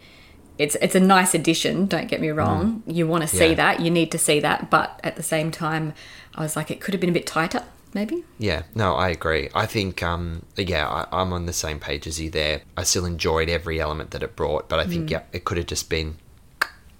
it's 0.59 0.77
it's 0.83 0.95
a 0.95 1.01
nice 1.01 1.35
addition, 1.35 1.87
don't 1.87 2.09
get 2.09 2.21
me 2.21 2.31
wrong. 2.31 2.83
You 2.87 3.07
want 3.07 3.23
to 3.23 3.29
see 3.29 3.49
Yeah. 3.51 3.55
that, 3.63 3.81
you 3.81 3.91
need 3.91 4.11
to 4.13 4.19
see 4.19 4.39
that, 4.41 4.71
but 4.71 5.01
at 5.03 5.17
the 5.17 5.23
same 5.23 5.51
time 5.51 5.95
I 6.35 6.43
was 6.43 6.57
like 6.57 6.71
it 6.71 6.81
could 6.81 6.95
have 6.95 7.01
been 7.01 7.11
a 7.11 7.19
bit 7.21 7.27
tighter. 7.27 7.63
maybe. 7.95 8.25
Yeah, 8.39 8.63
no, 8.75 8.95
I 8.95 9.11
agree. 9.11 9.51
I 9.55 9.67
think, 9.67 10.03
um, 10.03 10.47
yeah, 10.57 10.89
I, 10.89 11.21
I'm 11.21 11.31
on 11.35 11.45
the 11.45 11.53
same 11.53 11.79
page 11.79 12.07
as 12.07 12.19
you 12.19 12.31
there. 12.31 12.63
I 12.75 12.85
still 12.85 13.05
enjoyed 13.05 13.51
every 13.51 13.83
element 13.83 14.13
that 14.13 14.23
it 14.23 14.35
brought, 14.35 14.67
but 14.71 14.79
I 14.81 14.87
think, 14.87 15.11
yeah, 15.11 15.25
it 15.31 15.45
could 15.45 15.59
have 15.59 15.67
just 15.67 15.91
been 15.91 16.17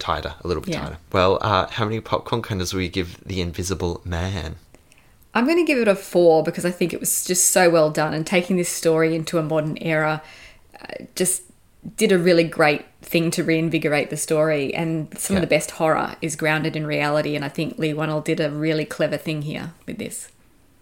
tighter, 0.03 0.35
a 0.43 0.47
little 0.47 0.63
bit. 0.63 0.75
Yeah. 0.75 0.81
tighter. 0.81 0.99
Well, 1.13 1.39
uh, 1.41 1.69
how 1.69 1.85
many 1.85 2.01
popcorn 2.01 2.43
kernels 2.43 2.75
will 2.75 2.83
you 2.83 2.89
give 2.89 3.23
The 3.25 3.41
Invisible 3.41 4.03
Man? 4.05 4.57
I'm 5.35 5.47
going 5.47 5.57
to 5.57 5.65
give 5.65 5.79
it 5.79 5.89
a 5.89 5.95
four 5.95 6.43
because 6.43 6.65
I 6.65 6.71
think 6.71 6.93
it 6.93 7.01
was 7.01 7.25
just 7.25 7.51
so 7.51 7.71
well 7.71 7.91
done 7.91 8.13
and 8.13 8.27
taking 8.27 8.57
this 8.57 8.69
story 8.69 9.15
into 9.15 9.39
a 9.39 9.43
modern 9.43 9.79
era 9.81 10.23
uh, 10.79 11.05
just 11.15 11.45
did 11.97 12.13
a 12.13 12.19
really 12.19 12.45
great 12.45 12.85
thing 13.01 13.31
to 13.33 13.43
reinvigorate 13.43 14.11
the 14.11 14.17
story. 14.17 14.75
And 14.75 15.17
some 15.19 15.37
of 15.37 15.41
the 15.41 15.49
best 15.49 15.73
horror 15.73 16.17
is 16.21 16.37
grounded 16.37 16.77
in 16.77 16.87
reality. 16.87 17.35
And 17.35 17.45
I 17.45 17.49
think 17.49 17.79
Leigh 17.79 17.95
Whannell 17.95 18.23
did 18.23 18.41
a 18.41 18.51
really 18.51 18.85
clever 18.85 19.17
thing 19.17 19.43
here 19.43 19.73
with 19.87 19.99
this. 19.99 20.29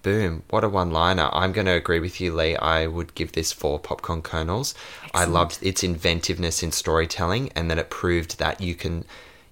Boom. 0.02 0.44
What 0.48 0.64
a 0.64 0.68
one 0.68 0.90
liner. 0.90 1.28
I'm 1.32 1.52
going 1.52 1.66
to 1.66 1.72
agree 1.72 2.00
with 2.00 2.20
you, 2.20 2.34
Lee. 2.34 2.56
I 2.56 2.86
would 2.86 3.14
give 3.14 3.32
this 3.32 3.52
four 3.52 3.78
popcorn 3.78 4.22
kernels. 4.22 4.74
I 5.12 5.24
loved 5.26 5.58
its 5.62 5.84
inventiveness 5.84 6.62
in 6.62 6.72
storytelling 6.72 7.52
and 7.54 7.70
that 7.70 7.78
it 7.78 7.90
proved 7.90 8.38
that 8.38 8.60
you 8.60 8.74
can 8.74 9.04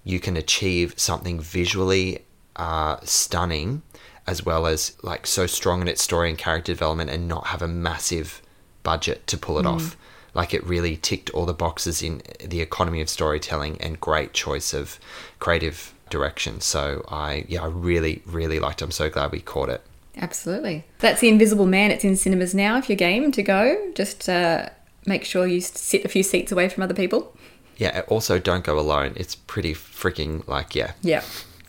you 0.03 0.19
can 0.19 0.35
achieve 0.37 0.93
something 0.97 1.39
visually 1.39 2.23
uh, 2.55 2.97
stunning 3.03 3.83
as 4.25 4.43
well 4.43 4.65
as 4.65 4.95
like 5.03 5.27
so 5.27 5.45
strong 5.45 5.81
in 5.81 5.87
its 5.87 6.01
story 6.01 6.29
and 6.29 6.37
character 6.37 6.71
development 6.71 7.09
and 7.09 7.27
not 7.27 7.47
have 7.47 7.61
a 7.61 7.67
massive 7.67 8.41
budget 8.81 9.27
to 9.27 9.37
pull 9.37 9.59
it 9.59 9.65
off. 9.65 9.97
Like 10.33 10.53
it 10.53 10.63
really 10.65 10.97
ticked 10.97 11.29
all 11.31 11.45
the 11.45 11.53
boxes 11.53 12.01
in 12.01 12.21
the 12.43 12.61
economy 12.61 13.01
of 13.01 13.09
storytelling 13.09 13.79
and 13.81 13.99
great 13.99 14.33
choice 14.33 14.73
of 14.73 14.99
creative 15.39 15.93
direction. 16.09 16.59
So 16.61 17.05
I 17.09 17.45
yeah, 17.47 17.63
I 17.63 17.67
really, 17.67 18.23
really 18.25 18.59
liked 18.59 18.81
it. 18.81 18.85
I'm 18.85 18.91
so 18.91 19.09
glad 19.09 19.31
we 19.31 19.41
caught 19.41 19.69
it. 19.69 19.81
Absolutely. 20.17 20.85
That's 20.99 21.21
The 21.21 21.29
Invisible 21.29 21.65
Man. 21.65 21.91
It's 21.91 22.03
in 22.03 22.15
cinemas 22.15 22.53
now. 22.53 22.77
If 22.77 22.89
you're 22.89 22.95
game 22.95 23.31
to 23.31 23.43
go, 23.43 23.91
just 23.95 24.27
uh, 24.27 24.69
make 25.05 25.23
sure 25.23 25.47
you 25.47 25.61
sit 25.61 26.03
a 26.05 26.09
few 26.09 26.23
seats 26.23 26.51
away 26.51 26.69
from 26.69 26.83
other 26.83 26.93
people. 26.93 27.35
Yeah, 27.77 28.01
also 28.07 28.39
don't 28.39 28.63
go 28.65 28.77
alone. 28.77 29.13
It's 29.15 29.35
pretty 29.35 29.73
freaking 29.73 30.45
like 30.47 30.75
yeah, 30.75 30.91
Yeah. 31.01 31.23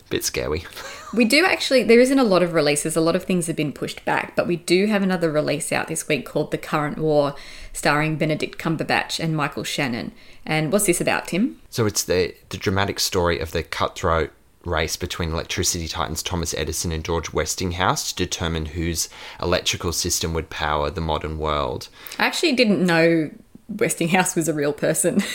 bit 0.09 0.23
scary. 0.23 0.65
We 1.13 1.25
do 1.25 1.43
actually, 1.45 1.83
there 1.83 1.99
isn't 1.99 2.19
a 2.19 2.23
lot 2.23 2.41
of 2.41 2.53
releases. 2.53 2.95
A 2.95 3.01
lot 3.01 3.17
of 3.17 3.25
things 3.25 3.47
have 3.47 3.55
been 3.57 3.73
pushed 3.73 4.05
back, 4.05 4.33
but 4.33 4.47
we 4.47 4.55
do 4.55 4.85
have 4.85 5.03
another 5.03 5.29
release 5.29 5.73
out 5.73 5.89
this 5.89 6.07
week 6.07 6.25
called 6.25 6.51
The 6.51 6.57
Current 6.57 6.97
War, 6.97 7.35
starring 7.73 8.15
Benedict 8.15 8.57
Cumberbatch 8.57 9.19
and 9.21 9.35
Michael 9.35 9.65
Shannon. 9.65 10.13
And 10.45 10.71
what's 10.71 10.85
this 10.85 11.01
about, 11.01 11.27
Tim? 11.27 11.59
So 11.69 11.85
it's 11.85 12.03
the 12.05 12.33
the 12.47 12.55
dramatic 12.55 12.97
story 13.01 13.39
of 13.39 13.51
the 13.51 13.61
cutthroat 13.61 14.31
race 14.63 14.95
between 14.95 15.31
electricity 15.31 15.87
titans 15.87 16.23
Thomas 16.23 16.53
Edison 16.53 16.91
and 16.91 17.03
George 17.03 17.33
Westinghouse 17.33 18.11
to 18.11 18.15
determine 18.15 18.67
whose 18.67 19.09
electrical 19.41 19.91
system 19.91 20.33
would 20.33 20.49
power 20.49 20.89
the 20.89 21.01
modern 21.01 21.37
world. 21.37 21.89
I 22.19 22.25
actually 22.25 22.53
didn't 22.53 22.85
know 22.85 23.31
Westinghouse 23.67 24.35
was 24.35 24.47
a 24.47 24.53
real 24.53 24.73
person. 24.73 25.23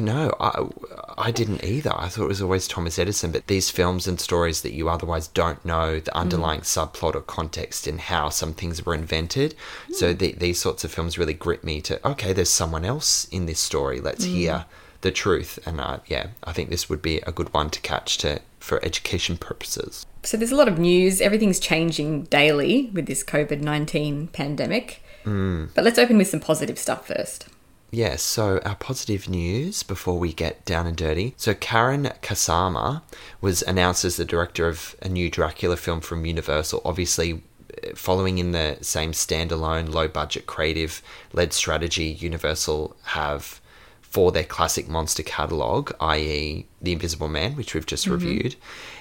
No, 0.00 0.34
I, 0.40 0.66
I 1.18 1.30
didn't 1.30 1.64
either. 1.64 1.92
I 1.94 2.08
thought 2.08 2.24
it 2.24 2.28
was 2.28 2.40
always 2.40 2.66
Thomas 2.66 2.98
Edison. 2.98 3.30
But 3.30 3.46
these 3.46 3.70
films 3.70 4.06
and 4.06 4.18
stories 4.18 4.62
that 4.62 4.72
you 4.72 4.88
otherwise 4.88 5.28
don't 5.28 5.62
know 5.64 6.00
the 6.00 6.10
mm. 6.10 6.14
underlying 6.14 6.60
subplot 6.60 7.14
or 7.14 7.20
context 7.20 7.86
in 7.86 7.98
how 7.98 8.30
some 8.30 8.54
things 8.54 8.84
were 8.84 8.94
invented. 8.94 9.54
So 9.92 10.14
mm. 10.14 10.18
the, 10.18 10.32
these 10.32 10.60
sorts 10.60 10.84
of 10.84 10.92
films 10.92 11.18
really 11.18 11.34
grip 11.34 11.62
me 11.62 11.80
to, 11.82 12.08
okay, 12.08 12.32
there's 12.32 12.50
someone 12.50 12.84
else 12.84 13.26
in 13.26 13.46
this 13.46 13.60
story. 13.60 14.00
Let's 14.00 14.24
mm. 14.24 14.30
hear 14.30 14.64
the 15.02 15.10
truth. 15.10 15.58
And 15.66 15.80
uh, 15.80 15.98
yeah, 16.06 16.28
I 16.42 16.52
think 16.52 16.70
this 16.70 16.88
would 16.88 17.02
be 17.02 17.18
a 17.18 17.32
good 17.32 17.52
one 17.52 17.70
to 17.70 17.80
catch 17.80 18.18
to 18.18 18.40
for 18.58 18.84
education 18.84 19.36
purposes. 19.36 20.06
so 20.22 20.36
there's 20.36 20.52
a 20.52 20.56
lot 20.56 20.68
of 20.68 20.78
news. 20.78 21.20
Everything's 21.20 21.60
changing 21.60 22.24
daily 22.24 22.90
with 22.94 23.06
this 23.06 23.22
COVID 23.22 23.60
19 23.60 24.28
pandemic. 24.28 25.02
But 25.74 25.84
let's 25.84 25.98
open 25.98 26.18
with 26.18 26.28
some 26.28 26.40
positive 26.40 26.78
stuff 26.78 27.06
first. 27.06 27.46
Yeah, 27.94 28.16
so 28.16 28.58
our 28.64 28.76
positive 28.76 29.28
news 29.28 29.82
before 29.82 30.18
we 30.18 30.32
get 30.32 30.64
down 30.64 30.86
and 30.86 30.96
dirty. 30.96 31.34
So 31.36 31.52
Karyn 31.52 32.18
Kusama 32.22 33.02
was 33.42 33.60
announced 33.62 34.06
as 34.06 34.16
the 34.16 34.24
director 34.24 34.66
of 34.66 34.96
a 35.02 35.10
new 35.10 35.28
Dracula 35.28 35.76
film 35.76 36.00
from 36.00 36.24
Universal, 36.24 36.80
obviously 36.86 37.42
uh, 37.84 37.94
following 37.94 38.38
in 38.38 38.52
the 38.52 38.78
same 38.80 39.12
standalone 39.12 39.92
low 39.92 40.08
budget 40.08 40.46
creative 40.46 41.02
led 41.34 41.52
strategy 41.52 42.06
Universal 42.06 42.96
have 43.02 43.60
for 44.12 44.30
their 44.30 44.44
classic 44.44 44.88
monster 44.88 45.22
catalog, 45.22 45.90
i.e. 45.98 46.66
The 46.82 46.92
Invisible 46.92 47.28
Man, 47.28 47.56
which 47.56 47.72
we've 47.72 47.86
just 47.86 48.06
reviewed. 48.06 48.56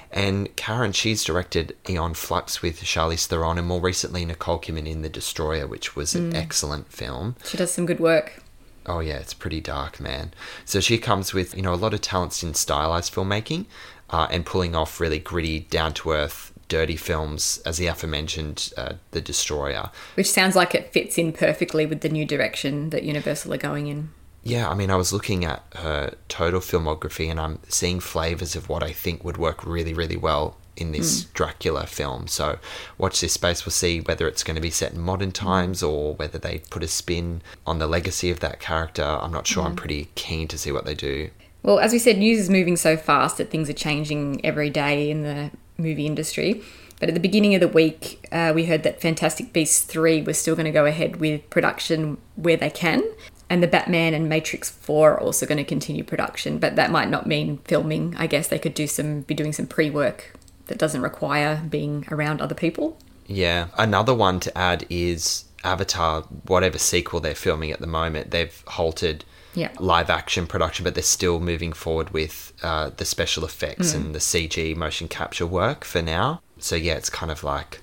And 0.09 0.55
Karyn, 0.55 0.95
she's 0.95 1.25
directed 1.25 1.75
Aeon 1.89 2.13
Flux 2.13 2.61
with 2.61 2.79
Charlize 2.79 3.27
Theron 3.27 3.57
and 3.57 3.67
more 3.67 3.81
recently 3.81 4.23
Nicole 4.23 4.59
Kidman 4.59 4.87
in 4.87 5.01
The 5.01 5.09
Destroyer, 5.09 5.67
which 5.67 5.97
was 5.97 6.15
an 6.15 6.33
excellent 6.33 6.93
film. 6.93 7.35
She 7.43 7.57
does 7.57 7.73
some 7.73 7.85
good 7.85 7.99
work. 7.99 8.41
Oh 8.85 9.01
yeah, 9.01 9.17
it's 9.17 9.33
pretty 9.33 9.59
dark, 9.59 9.99
man. 9.99 10.33
So 10.63 10.79
she 10.79 10.97
comes 10.97 11.33
with 11.33 11.57
you 11.57 11.61
know 11.61 11.73
a 11.73 11.75
lot 11.75 11.93
of 11.93 11.99
talents 11.99 12.41
in 12.41 12.53
stylized 12.53 13.13
filmmaking, 13.13 13.65
uh, 14.11 14.27
and 14.31 14.45
pulling 14.45 14.75
off 14.75 15.01
really 15.01 15.19
gritty, 15.19 15.59
down 15.59 15.93
to 15.95 16.11
earth, 16.11 16.53
dirty 16.69 16.95
films, 16.95 17.61
as 17.65 17.77
the 17.77 17.87
aforementioned 17.87 18.73
uh, 18.77 18.93
The 19.11 19.19
Destroyer. 19.19 19.91
Which 20.15 20.31
sounds 20.31 20.55
like 20.55 20.73
it 20.73 20.93
fits 20.93 21.17
in 21.17 21.33
perfectly 21.33 21.85
with 21.85 21.99
the 21.99 22.09
new 22.09 22.25
direction 22.25 22.91
that 22.91 23.03
Universal 23.03 23.53
are 23.53 23.57
going 23.57 23.87
in. 23.87 24.09
Yeah, 24.43 24.69
I 24.69 24.73
mean, 24.73 24.89
I 24.89 24.95
was 24.95 25.13
looking 25.13 25.45
at 25.45 25.63
her 25.75 26.15
total 26.27 26.59
filmography, 26.59 27.29
and 27.29 27.39
I'm 27.39 27.59
seeing 27.67 27.99
flavors 27.99 28.55
of 28.55 28.69
what 28.69 28.81
I 28.81 28.91
think 28.91 29.23
would 29.23 29.37
work 29.37 29.65
really, 29.65 29.93
really 29.93 30.17
well 30.17 30.57
in 30.77 30.91
this 30.91 31.23
hmm. 31.23 31.29
Dracula 31.33 31.85
film. 31.85 32.27
So 32.27 32.57
watch 32.97 33.21
this 33.21 33.33
space. 33.33 33.65
We'll 33.65 33.71
see 33.71 33.99
whether 33.99 34.27
it's 34.27 34.43
going 34.43 34.55
to 34.55 34.61
be 34.61 34.69
set 34.69 34.93
in 34.93 34.99
modern 34.99 35.29
hmm. 35.29 35.45
times 35.45 35.83
or 35.83 36.15
whether 36.15 36.37
they 36.37 36.59
put 36.69 36.83
a 36.83 36.87
spin 36.87 37.41
on 37.67 37.79
the 37.79 37.87
legacy 37.87 38.31
of 38.31 38.39
that 38.39 38.59
character. 38.59 39.03
I'm 39.03 39.31
not 39.31 39.47
sure. 39.47 39.63
I'm 39.63 39.71
hmm. 39.71 39.77
pretty 39.77 40.09
keen 40.15 40.47
to 40.49 40.57
see 40.57 40.71
what 40.71 40.85
they 40.85 40.95
do. 40.95 41.29
Well, 41.63 41.79
as 41.79 41.93
we 41.93 41.99
said, 41.99 42.17
news 42.17 42.39
is 42.39 42.49
moving 42.49 42.75
so 42.75 42.97
fast 42.97 43.37
that 43.37 43.51
things 43.51 43.69
are 43.69 43.73
changing 43.73 44.43
every 44.43 44.71
day 44.71 45.11
in 45.11 45.21
the 45.21 45.51
movie 45.77 46.07
industry. 46.07 46.63
But 46.99 47.09
at 47.09 47.15
the 47.15 47.21
beginning 47.21 47.55
of 47.55 47.61
the 47.61 47.67
week, 47.67 48.27
uh, 48.31 48.51
we 48.53 48.65
heard 48.65 48.83
that 48.83 49.01
Fantastic 49.01 49.53
Beasts 49.53 49.81
3 49.81 50.21
was 50.21 50.37
still 50.37 50.55
going 50.55 50.65
to 50.65 50.71
go 50.71 50.85
ahead 50.85 51.17
with 51.17 51.47
production 51.49 52.17
where 52.35 52.57
they 52.57 52.69
can. 52.69 53.03
And 53.51 53.61
the 53.61 53.67
Batman 53.67 54.13
and 54.13 54.29
Matrix 54.29 54.69
4 54.69 55.11
are 55.11 55.19
also 55.19 55.45
going 55.45 55.57
to 55.57 55.65
continue 55.65 56.05
production, 56.05 56.57
but 56.57 56.77
that 56.77 56.89
might 56.89 57.09
not 57.09 57.27
mean 57.27 57.57
filming. 57.65 58.15
I 58.17 58.25
guess 58.25 58.47
they 58.47 58.57
could 58.57 58.73
do 58.73 58.87
some 58.87 59.21
be 59.23 59.33
doing 59.33 59.51
some 59.51 59.67
pre-work 59.67 60.31
that 60.67 60.77
doesn't 60.77 61.01
require 61.01 61.61
being 61.69 62.07
around 62.09 62.39
other 62.41 62.55
people. 62.55 62.97
Yeah. 63.27 63.67
Another 63.77 64.13
one 64.13 64.39
to 64.39 64.57
add 64.57 64.85
is 64.89 65.43
Avatar, 65.65 66.21
whatever 66.47 66.77
sequel 66.77 67.19
they're 67.19 67.35
filming 67.35 67.71
at 67.71 67.81
the 67.81 67.87
moment, 67.87 68.31
they've 68.31 68.63
halted 68.67 69.25
Yeah. 69.53 69.71
live 69.79 70.09
action 70.09 70.47
production, 70.47 70.85
but 70.85 70.95
they're 70.95 71.03
still 71.03 71.41
moving 71.41 71.73
forward 71.73 72.11
with 72.11 72.53
uh, 72.63 72.91
the 72.95 73.03
special 73.03 73.43
effects 73.43 73.93
and 73.93 74.15
the 74.15 74.19
CG 74.19 74.73
motion 74.77 75.09
capture 75.09 75.45
work 75.45 75.83
for 75.83 76.01
now. 76.01 76.39
So, 76.57 76.77
yeah, 76.77 76.93
it's 76.93 77.09
kind 77.09 77.29
of 77.29 77.43
like 77.43 77.81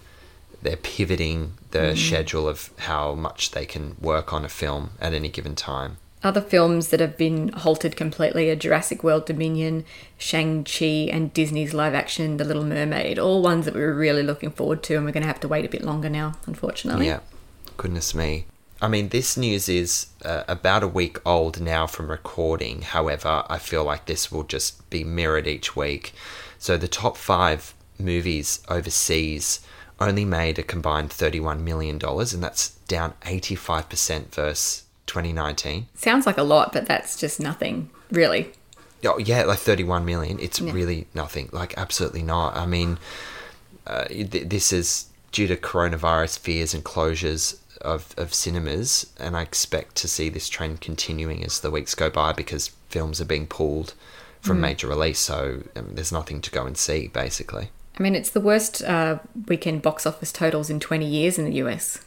they're 0.63 0.79
pivoting 0.79 1.58
the 1.71 1.95
schedule 1.95 2.49
of 2.49 2.71
how 2.79 3.15
much 3.15 3.51
they 3.51 3.67
can 3.67 3.97
work 4.01 4.33
on 4.33 4.45
a 4.45 4.49
film 4.49 4.91
at 5.01 5.13
any 5.13 5.29
given 5.29 5.55
time. 5.55 5.99
Other 6.23 6.41
films 6.41 6.89
that 6.89 6.99
have 6.99 7.17
been 7.17 7.49
halted 7.51 7.95
completely 7.95 8.51
are 8.51 8.57
Jurassic 8.57 9.05
World 9.05 9.25
Dominion, 9.25 9.85
Shang-Chi, 10.17 11.09
and 11.13 11.33
Disney's 11.33 11.73
live 11.73 11.95
action 11.95 12.39
The 12.39 12.45
Little 12.45 12.65
Mermaid. 12.65 13.21
All 13.21 13.41
ones 13.41 13.67
that 13.67 13.75
we 13.75 13.81
were 13.81 13.95
really 13.95 14.25
looking 14.25 14.51
forward 14.51 14.83
to, 14.85 14.97
and 14.97 15.05
we're 15.05 15.13
going 15.13 15.23
to 15.23 15.29
have 15.29 15.41
to 15.41 15.49
wait 15.49 15.65
a 15.65 15.69
bit 15.69 15.83
longer 15.83 16.09
now, 16.09 16.35
unfortunately. 16.47 17.07
Yeah, 17.07 17.21
goodness 17.77 18.17
me. 18.17 18.47
I 18.83 18.89
mean, 18.89 19.11
this 19.11 19.37
news 19.37 19.69
is 19.69 20.07
uh, 20.25 20.43
about 20.49 20.83
a 20.83 20.89
week 20.89 21.19
old 21.25 21.61
now 21.61 21.87
from 21.87 22.11
recording. 22.11 22.83
However, 22.83 23.45
I 23.49 23.59
feel 23.59 23.85
like 23.85 24.07
this 24.07 24.33
will 24.33 24.45
just 24.45 24.89
be 24.91 25.05
mirrored 25.05 25.47
each 25.47 25.77
week. 25.77 26.13
So, 26.59 26.77
the 26.77 26.89
top 26.89 27.17
five 27.17 27.75
movies 27.99 28.61
overseas 28.69 29.61
only 30.01 30.25
made 30.25 30.59
a 30.59 30.63
combined 30.63 31.11
$31 31.11 31.61
million, 31.61 31.99
and 32.03 32.43
that's 32.43 32.71
down 32.89 33.15
85% 33.23 34.27
versus 34.27 34.85
2019. 35.07 35.87
Sounds 35.95 36.27
like 36.27 36.39
a 36.39 36.43
lot, 36.43 36.73
but 36.73 36.87
that's 36.87 37.19
just 37.19 37.41
nothing, 37.41 37.91
really. 38.11 38.53
Oh, 39.05 39.19
yeah, 39.19 39.45
like 39.45 39.59
31 39.59 40.05
million. 40.05 40.39
It's 40.41 40.61
really 40.61 41.07
nothing. 41.15 41.49
Like, 41.53 41.77
absolutely 41.77 42.23
not. 42.23 42.57
I 42.57 42.67
mean, 42.67 42.99
uh, 43.87 44.05
th- 44.07 44.49
this 44.49 44.73
is 44.73 45.07
due 45.33 45.47
to 45.47 45.57
coronavirus 45.57 46.39
fears 46.39 46.75
and 46.75 46.85
closures 46.85 47.59
of, 47.81 48.15
of 48.17 48.35
cinemas, 48.35 49.07
and 49.19 49.37
I 49.37 49.43
expect 49.43 49.97
to 49.97 50.09
see 50.09 50.29
this 50.29 50.49
trend 50.49 50.81
continuing 50.81 51.45
as 51.45 51.61
the 51.61 51.71
weeks 51.71 51.95
go 51.95 52.11
by 52.11 52.33
because 52.33 52.69
films 52.89 53.21
are 53.21 53.25
being 53.27 53.47
pulled 53.47 53.95
from 54.41 54.61
major 54.61 54.87
release, 54.87 55.19
so 55.19 55.63
um, 55.77 55.95
there's 55.95 56.13
nothing 56.13 56.41
to 56.41 56.51
go 56.51 56.65
and 56.65 56.77
see, 56.77 57.09
basically. 57.09 57.71
I 57.99 58.03
mean, 58.03 58.15
it's 58.15 58.31
the 58.31 58.41
worst 58.41 58.83
uh, 58.83 59.19
weekend 59.49 59.83
box 59.83 60.07
office 60.07 60.33
totals 60.33 60.71
in 60.71 60.79
20 60.81 61.05
years 61.07 61.39
in 61.39 61.45
the 61.45 61.55
US. 61.55 62.05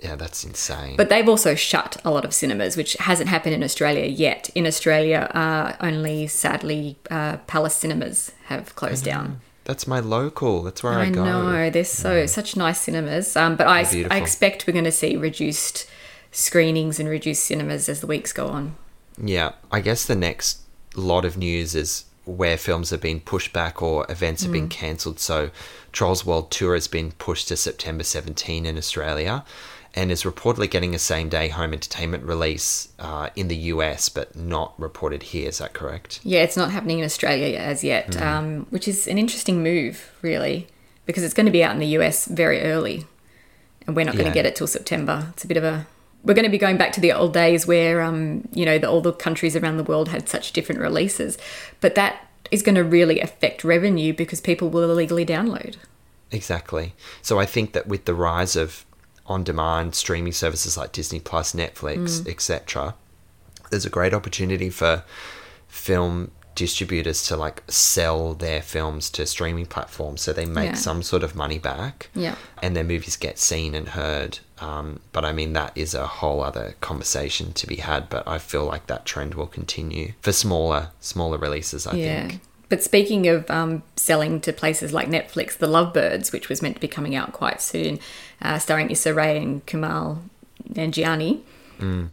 Yeah, 0.00 0.16
that's 0.16 0.44
insane. 0.44 0.96
But 0.96 1.08
they've 1.10 1.28
also 1.28 1.54
shut 1.54 1.98
a 2.04 2.10
lot 2.10 2.24
of 2.24 2.32
cinemas, 2.32 2.76
which 2.76 2.94
hasn't 2.94 3.28
happened 3.28 3.54
in 3.54 3.62
Australia 3.62 4.06
yet. 4.06 4.48
In 4.54 4.66
Australia, 4.66 5.30
uh, 5.34 5.76
only 5.80 6.26
sadly, 6.26 6.96
uh, 7.10 7.36
Palace 7.46 7.76
Cinemas 7.76 8.32
have 8.46 8.74
closed 8.76 9.04
down. 9.04 9.40
That's 9.64 9.86
my 9.86 10.00
local. 10.00 10.62
That's 10.62 10.82
where 10.82 10.94
I, 10.94 11.06
I 11.06 11.10
go. 11.10 11.24
know 11.24 11.70
they're 11.70 11.84
so 11.84 12.26
such 12.26 12.56
nice 12.56 12.80
cinemas, 12.80 13.36
um, 13.36 13.56
but 13.56 13.66
I, 13.66 13.80
I 14.10 14.16
expect 14.16 14.66
we're 14.66 14.72
going 14.72 14.84
to 14.84 14.90
see 14.90 15.16
reduced 15.16 15.86
screenings 16.32 16.98
and 16.98 17.08
reduced 17.08 17.44
cinemas 17.44 17.88
as 17.88 18.00
the 18.00 18.06
weeks 18.06 18.32
go 18.32 18.48
on. 18.48 18.76
Yeah, 19.22 19.52
I 19.70 19.80
guess 19.80 20.06
the 20.06 20.16
next 20.16 20.62
lot 20.96 21.24
of 21.24 21.36
news 21.36 21.74
is 21.74 22.04
where 22.24 22.56
films 22.56 22.90
have 22.90 23.00
been 23.00 23.20
pushed 23.20 23.52
back 23.52 23.82
or 23.82 24.06
events 24.10 24.42
have 24.42 24.52
been 24.52 24.68
cancelled. 24.68 25.18
So, 25.18 25.50
Trolls 25.92 26.24
World 26.24 26.50
Tour 26.50 26.74
has 26.74 26.86
been 26.88 27.12
pushed 27.12 27.48
to 27.48 27.56
September 27.56 28.04
17 28.04 28.66
in 28.66 28.76
Australia 28.76 29.44
and 29.94 30.12
is 30.12 30.22
reportedly 30.22 30.70
getting 30.70 30.94
a 30.94 30.98
same 30.98 31.28
day 31.28 31.48
home 31.48 31.72
entertainment 31.72 32.22
release 32.22 32.88
uh, 33.00 33.30
in 33.34 33.48
the 33.48 33.56
US, 33.56 34.08
but 34.08 34.36
not 34.36 34.72
reported 34.78 35.24
here. 35.24 35.48
Is 35.48 35.58
that 35.58 35.72
correct? 35.72 36.20
Yeah, 36.22 36.42
it's 36.42 36.56
not 36.56 36.70
happening 36.70 37.00
in 37.00 37.04
Australia 37.04 37.58
as 37.58 37.82
yet, 37.82 38.14
Hmm. 38.14 38.22
um, 38.22 38.66
which 38.70 38.86
is 38.86 39.08
an 39.08 39.18
interesting 39.18 39.62
move, 39.64 40.12
really, 40.22 40.68
because 41.06 41.24
it's 41.24 41.34
going 41.34 41.46
to 41.46 41.52
be 41.52 41.64
out 41.64 41.72
in 41.72 41.80
the 41.80 41.98
US 41.98 42.26
very 42.26 42.62
early, 42.62 43.06
and 43.86 43.96
we're 43.96 44.04
not 44.04 44.14
going 44.14 44.28
to 44.28 44.34
get 44.34 44.46
it 44.46 44.54
till 44.54 44.68
September. 44.68 45.28
It's 45.32 45.42
a 45.42 45.48
bit 45.48 45.56
of 45.56 45.64
a 45.64 45.86
we're 46.22 46.34
going 46.34 46.44
to 46.44 46.50
be 46.50 46.58
going 46.58 46.76
back 46.76 46.92
to 46.92 47.00
the 47.00 47.12
old 47.12 47.32
days 47.32 47.66
where 47.66 48.02
um, 48.02 48.46
you 48.52 48.64
know 48.64 48.78
the, 48.78 48.88
all 48.88 49.00
the 49.00 49.12
countries 49.12 49.56
around 49.56 49.76
the 49.76 49.84
world 49.84 50.08
had 50.08 50.28
such 50.28 50.52
different 50.52 50.80
releases, 50.80 51.38
but 51.80 51.94
that 51.94 52.26
is 52.50 52.62
going 52.62 52.74
to 52.74 52.84
really 52.84 53.20
affect 53.20 53.64
revenue 53.64 54.12
because 54.12 54.40
people 54.40 54.68
will 54.68 54.90
illegally 54.90 55.24
download. 55.24 55.76
Exactly. 56.32 56.94
So 57.22 57.38
I 57.38 57.46
think 57.46 57.72
that 57.72 57.86
with 57.86 58.04
the 58.04 58.14
rise 58.14 58.56
of 58.56 58.84
on-demand 59.26 59.94
streaming 59.94 60.32
services 60.32 60.76
like 60.76 60.92
Disney 60.92 61.20
Plus, 61.20 61.54
Netflix, 61.54 62.26
etc., 62.28 62.94
there's 63.70 63.86
a 63.86 63.90
great 63.90 64.12
opportunity 64.12 64.70
for 64.70 65.04
film 65.68 66.32
distributors 66.54 67.26
to 67.28 67.36
like 67.36 67.62
sell 67.68 68.34
their 68.34 68.60
films 68.60 69.08
to 69.10 69.24
streaming 69.26 69.66
platforms 69.66 70.20
so 70.20 70.32
they 70.32 70.44
make 70.46 70.70
Yeah. 70.70 70.74
some 70.74 71.02
sort 71.02 71.22
of 71.22 71.34
money 71.34 71.58
back 71.58 72.10
Yeah. 72.14 72.34
and 72.62 72.74
their 72.76 72.84
movies 72.84 73.16
get 73.16 73.38
seen 73.38 73.74
and 73.74 73.88
heard 73.88 74.40
um, 74.60 75.00
but 75.12 75.24
i 75.24 75.32
mean 75.32 75.52
that 75.54 75.72
is 75.74 75.94
a 75.94 76.06
whole 76.06 76.42
other 76.42 76.74
conversation 76.80 77.52
to 77.54 77.66
be 77.66 77.76
had 77.76 78.08
but 78.10 78.26
i 78.28 78.38
feel 78.38 78.64
like 78.66 78.86
that 78.88 79.06
trend 79.06 79.34
will 79.34 79.46
continue 79.46 80.12
for 80.20 80.32
smaller 80.32 80.88
smaller 81.00 81.38
releases 81.38 81.86
i 81.86 81.94
yeah. 81.94 82.28
think 82.28 82.40
But 82.68 82.82
speaking 82.82 83.26
of 83.26 83.50
um, 83.50 83.82
selling 83.96 84.40
to 84.42 84.52
places 84.52 84.92
like 84.92 85.08
Netflix, 85.08 85.58
The 85.58 85.66
Lovebirds, 85.66 86.30
which 86.32 86.48
was 86.48 86.62
meant 86.62 86.76
to 86.76 86.80
be 86.80 86.86
coming 86.86 87.16
out 87.16 87.32
quite 87.32 87.60
soon, 87.60 87.98
uh, 88.40 88.60
starring 88.60 88.90
Issa 88.92 89.12
Rae 89.12 89.38
and 89.42 89.66
Kumail 89.66 90.18
Nanjiani, 90.72 91.40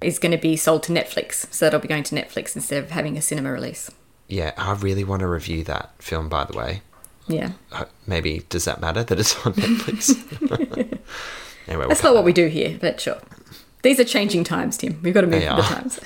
is 0.01 0.17
going 0.17 0.31
to 0.31 0.37
be 0.49 0.55
sold 0.57 0.81
to 0.83 0.91
Netflix. 0.93 1.45
So 1.53 1.65
that'll 1.65 1.79
be 1.79 1.87
going 1.87 2.03
to 2.05 2.15
Netflix 2.15 2.55
instead 2.55 2.83
of 2.83 2.89
having 2.89 3.17
a 3.17 3.21
cinema 3.21 3.51
release. 3.51 3.91
Yeah 4.27 4.51
i 4.57 4.73
really 4.73 5.03
want 5.03 5.19
to 5.21 5.27
review 5.27 5.63
that 5.63 5.91
film 5.99 6.27
by 6.29 6.43
the 6.43 6.57
way 6.57 6.81
Yeah. 7.27 7.51
Uh, 7.71 7.85
maybe 8.05 8.45
does 8.49 8.65
that 8.65 8.79
matter 8.79 9.03
that 9.03 9.19
it's 9.19 9.35
on 9.45 9.53
Netflix? 9.53 10.15
anyway, 11.67 11.81
we'll 11.81 11.89
That's 11.89 12.03
not 12.03 12.13
what 12.13 12.21
that 12.21 12.25
we 12.25 12.33
do 12.33 12.47
here, 12.47 12.77
but 12.79 13.01
sure. 13.01 13.19
These 13.81 13.99
are 13.99 14.05
changing 14.05 14.43
times, 14.45 14.77
Tim. 14.77 14.99
We've 15.03 15.13
got 15.13 15.21
to 15.21 15.27
move 15.27 15.43
with 15.43 15.55
the 15.55 15.61
times. 15.61 15.99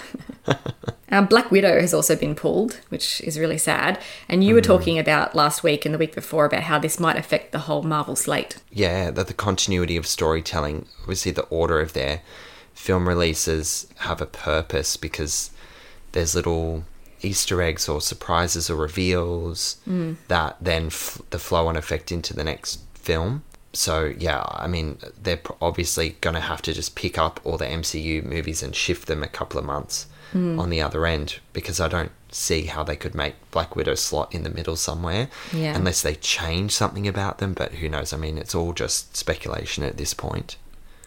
um, 1.11 1.27
Black 1.27 1.51
Widow 1.51 1.79
has 1.79 1.93
also 1.93 2.15
been 2.15 2.33
pulled, 2.35 2.81
which 2.89 3.21
is 3.21 3.37
really 3.37 3.57
sad. 3.57 3.99
And 4.27 4.43
you 4.43 4.55
were 4.55 4.61
talking 4.61 4.97
about 4.97 5.35
last 5.35 5.63
week 5.63 5.85
and 5.85 5.93
the 5.93 5.99
week 5.99 6.15
before 6.15 6.45
about 6.45 6.63
how 6.63 6.79
this 6.79 6.99
might 6.99 7.17
affect 7.17 7.51
the 7.51 7.59
whole 7.59 7.83
Marvel 7.83 8.15
slate. 8.15 8.57
yeah, 8.71 9.11
that 9.11 9.27
the 9.27 9.33
continuity 9.33 9.97
of 9.97 10.07
storytelling, 10.07 10.87
obviously 11.01 11.31
the 11.31 11.43
order 11.43 11.79
of 11.79 11.93
their 11.93 12.21
film 12.73 13.07
releases 13.07 13.87
have 13.99 14.21
a 14.21 14.25
purpose 14.25 14.97
because 14.97 15.51
there's 16.13 16.33
little 16.33 16.83
Easter 17.21 17.61
eggs 17.61 17.87
or 17.89 18.01
surprises 18.01 18.69
or 18.69 18.75
reveals 18.75 19.77
that 20.27 20.57
then 20.61 20.87
f- 20.87 21.21
the 21.29 21.39
flow 21.39 21.69
and 21.69 21.77
effect 21.77 22.11
into 22.11 22.33
the 22.33 22.43
next 22.43 22.79
film. 22.95 23.43
So 23.73 24.13
yeah, 24.17 24.43
I 24.49 24.67
mean 24.67 24.97
they're 25.21 25.41
obviously 25.61 26.17
going 26.21 26.33
to 26.35 26.41
have 26.41 26.61
to 26.63 26.73
just 26.73 26.95
pick 26.95 27.17
up 27.17 27.39
all 27.43 27.57
the 27.57 27.65
MCU 27.65 28.23
movies 28.23 28.61
and 28.63 28.75
shift 28.75 29.07
them 29.07 29.23
a 29.23 29.27
couple 29.27 29.59
of 29.59 29.65
months 29.65 30.07
on 30.33 30.69
the 30.69 30.81
other 30.81 31.05
end 31.05 31.39
because 31.51 31.81
I 31.81 31.89
don't 31.89 32.11
see 32.31 32.61
how 32.67 32.83
they 32.85 32.95
could 32.95 33.13
make 33.13 33.33
Black 33.51 33.75
Widow 33.75 33.95
slot 33.95 34.33
in 34.33 34.43
the 34.43 34.49
middle 34.49 34.77
somewhere 34.77 35.27
Yeah. 35.51 35.75
unless 35.75 36.01
they 36.01 36.15
change 36.15 36.71
something 36.71 37.05
about 37.05 37.39
them. 37.39 37.53
But 37.53 37.73
who 37.73 37.89
knows? 37.89 38.13
I 38.13 38.17
mean, 38.17 38.37
it's 38.37 38.55
all 38.55 38.71
just 38.71 39.17
speculation 39.17 39.83
at 39.83 39.97
this 39.97 40.13
point. 40.13 40.55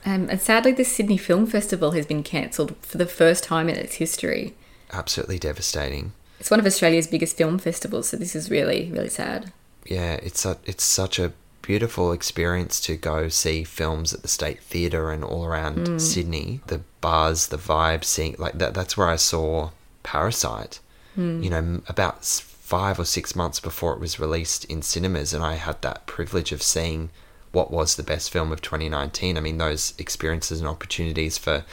Um, 0.05 0.29
and 0.29 0.39
sadly, 0.39 0.73
the 0.73 0.85
Sydney 0.85 1.17
Film 1.17 1.47
Festival 1.47 1.93
has 1.93 2.05
been 2.05 2.23
cancelled 2.23 2.77
for 2.83 2.99
the 2.99 3.07
first 3.07 3.43
time 3.45 3.71
in 3.71 3.77
its 3.77 3.95
history. 3.95 4.53
Absolutely 4.95 5.39
devastating. 5.39 6.13
It's 6.41 6.51
one 6.51 6.61
of 6.61 6.67
Australia's 6.67 7.07
biggest 7.07 7.37
film 7.37 7.59
festivals, 7.59 8.09
so 8.09 8.17
this 8.17 8.37
is 8.37 8.51
really, 8.51 8.91
really 8.93 9.09
sad. 9.09 9.53
Yeah, 9.87 10.15
it's 10.15 10.45
a 10.45 10.59
it's 10.65 10.85
such 10.85 11.19
a 11.19 11.33
beautiful 11.63 12.13
experience 12.13 12.79
to 12.79 12.97
go 12.97 13.29
see 13.29 13.65
films 13.65 14.13
at 14.13 14.21
the 14.21 14.29
State 14.29 14.63
Theatre 14.63 15.11
and 15.11 15.25
all 15.25 15.45
around 15.45 15.79
mm. 15.79 16.01
Sydney. 16.01 16.61
The 16.67 16.83
buzz, 17.01 17.49
the 17.49 17.57
vibe, 17.57 18.05
seeing 18.05 18.37
like 18.39 18.59
that. 18.59 18.75
That's 18.75 18.97
where 18.97 19.09
I 19.09 19.17
saw 19.17 19.71
Parasite. 20.03 20.81
Mm. 21.17 21.43
You 21.43 21.51
know, 21.51 21.83
about 21.89 22.25
five 22.25 22.99
or 22.99 23.05
six 23.05 23.35
months 23.35 23.61
before 23.61 23.95
it 23.95 24.01
was 24.01 24.21
released 24.21 24.65
in 24.67 24.83
cinemas, 24.83 25.33
and 25.33 25.45
I 25.45 25.55
had 25.55 25.81
that 25.83 26.07
privilege 26.07 26.53
of 26.53 26.63
seeing 26.63 27.11
what 27.53 27.71
was 27.71 27.97
the 27.97 28.03
best 28.03 28.31
film 28.31 28.53
of 28.53 28.61
2019. 28.61 29.37
I 29.37 29.41
mean, 29.41 29.59
those 29.59 29.95
experiences 29.99 30.61
and 30.61 30.69
opportunities 30.69 31.39
for 31.39 31.65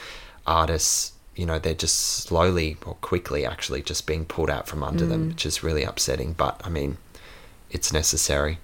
artists. 0.46 1.11
You 1.34 1.46
know, 1.46 1.58
they're 1.58 1.74
just 1.74 1.98
slowly 1.98 2.76
or 2.84 2.94
quickly 2.96 3.46
actually 3.46 3.82
just 3.82 4.06
being 4.06 4.24
pulled 4.24 4.50
out 4.50 4.68
from 4.68 4.82
under 4.82 5.06
them, 5.06 5.24
mm. 5.24 5.28
which 5.28 5.46
is 5.46 5.62
really 5.62 5.82
upsetting. 5.82 6.34
But 6.34 6.60
I 6.64 6.68
mean, 6.68 6.98
it's 7.70 7.92
necessary. 7.92 8.58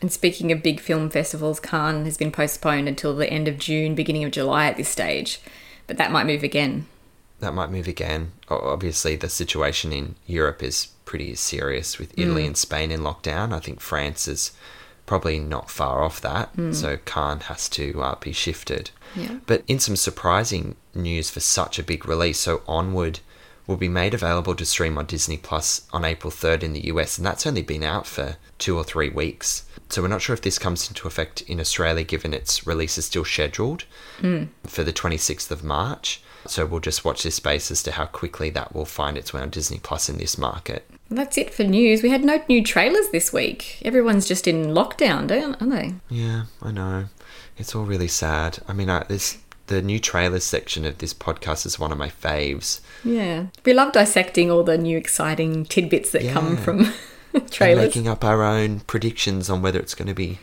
And 0.00 0.12
speaking 0.12 0.52
of 0.52 0.62
big 0.62 0.78
film 0.80 1.10
festivals, 1.10 1.58
Cannes 1.58 2.04
has 2.04 2.16
been 2.16 2.30
postponed 2.30 2.88
until 2.88 3.16
the 3.16 3.28
end 3.28 3.48
of 3.48 3.58
June, 3.58 3.94
beginning 3.94 4.24
of 4.24 4.30
July 4.30 4.66
at 4.66 4.76
this 4.76 4.88
stage. 4.88 5.40
But 5.86 5.96
that 5.96 6.12
might 6.12 6.26
move 6.26 6.42
again. 6.42 6.86
That 7.40 7.54
might 7.54 7.70
move 7.70 7.88
again. 7.88 8.32
Obviously, 8.48 9.16
the 9.16 9.28
situation 9.28 9.92
in 9.92 10.16
Europe 10.26 10.62
is 10.62 10.88
pretty 11.04 11.34
serious 11.34 11.98
with 11.98 12.18
Italy 12.18 12.44
mm. 12.44 12.48
and 12.48 12.56
Spain 12.56 12.90
in 12.90 13.00
lockdown. 13.00 13.52
I 13.52 13.60
think 13.60 13.80
France 13.80 14.28
is 14.28 14.52
probably 15.06 15.38
not 15.38 15.70
far 15.70 16.02
off 16.02 16.20
that, 16.20 16.50
so 16.72 16.98
Cannes 17.04 17.42
has 17.44 17.68
to 17.70 18.02
uh, 18.02 18.16
be 18.16 18.32
shifted. 18.32 18.90
Yeah. 19.14 19.38
But 19.46 19.62
in 19.66 19.78
some 19.78 19.96
surprising 19.96 20.76
news 20.94 21.30
for 21.30 21.40
such 21.40 21.78
a 21.78 21.82
big 21.84 22.06
release, 22.06 22.38
so 22.40 22.62
Onward 22.66 23.20
will 23.66 23.76
be 23.76 23.88
made 23.88 24.14
available 24.14 24.54
to 24.54 24.64
stream 24.64 24.96
on 24.98 25.06
Disney 25.06 25.36
Plus 25.36 25.86
on 25.92 26.04
April 26.04 26.30
3rd 26.30 26.62
in 26.62 26.72
the 26.72 26.86
US, 26.86 27.18
and 27.18 27.26
that's 27.26 27.46
only 27.46 27.62
been 27.62 27.82
out 27.82 28.06
for 28.06 28.36
two 28.58 28.76
or 28.76 28.84
three 28.84 29.08
weeks. 29.08 29.64
So 29.88 30.02
we're 30.02 30.08
not 30.08 30.22
sure 30.22 30.34
if 30.34 30.42
this 30.42 30.58
comes 30.58 30.88
into 30.88 31.06
effect 31.06 31.42
in 31.42 31.60
Australia 31.60 32.04
given 32.04 32.34
its 32.34 32.66
release 32.66 32.98
is 32.98 33.06
still 33.06 33.24
scheduled 33.24 33.84
for 34.64 34.82
the 34.82 34.92
26th 34.92 35.50
of 35.50 35.62
March. 35.62 36.20
So 36.50 36.66
we'll 36.66 36.80
just 36.80 37.04
watch 37.04 37.22
this 37.22 37.34
space 37.36 37.70
as 37.70 37.82
to 37.84 37.92
how 37.92 38.06
quickly 38.06 38.50
that 38.50 38.74
will 38.74 38.84
find 38.84 39.16
its 39.18 39.32
way 39.32 39.40
on 39.40 39.50
Disney 39.50 39.78
Plus 39.78 40.08
in 40.08 40.18
this 40.18 40.36
market. 40.38 40.88
That's 41.10 41.38
it 41.38 41.52
for 41.54 41.62
news. 41.64 42.02
We 42.02 42.10
had 42.10 42.24
no 42.24 42.42
new 42.48 42.62
trailers 42.62 43.08
this 43.10 43.32
week. 43.32 43.80
Everyone's 43.84 44.26
just 44.26 44.48
in 44.48 44.66
lockdown, 44.66 45.26
don't 45.28 45.60
aren't 45.60 45.72
they? 45.72 45.94
Yeah, 46.08 46.44
I 46.62 46.72
know. 46.72 47.04
It's 47.56 47.74
all 47.74 47.84
really 47.84 48.08
sad. 48.08 48.58
I 48.68 48.72
mean, 48.72 48.90
I, 48.90 49.04
this 49.04 49.38
the 49.68 49.82
new 49.82 49.98
trailers 49.98 50.44
section 50.44 50.84
of 50.84 50.98
this 50.98 51.12
podcast 51.12 51.66
is 51.66 51.78
one 51.78 51.90
of 51.90 51.98
my 51.98 52.08
faves. 52.08 52.80
Yeah. 53.04 53.46
We 53.64 53.72
love 53.74 53.92
dissecting 53.92 54.48
all 54.50 54.62
the 54.62 54.78
new 54.78 54.96
exciting 54.96 55.64
tidbits 55.64 56.10
that 56.12 56.28
come 56.32 56.54
Yeah. 56.54 56.60
from 56.62 56.92
And 57.34 57.50
trailers. 57.50 57.86
making 57.88 58.06
up 58.08 58.24
our 58.24 58.42
own 58.44 58.80
predictions 58.80 59.50
on 59.50 59.62
whether 59.62 59.78
it's 59.80 59.94
going 59.94 60.06
to 60.08 60.14
be 60.14 60.38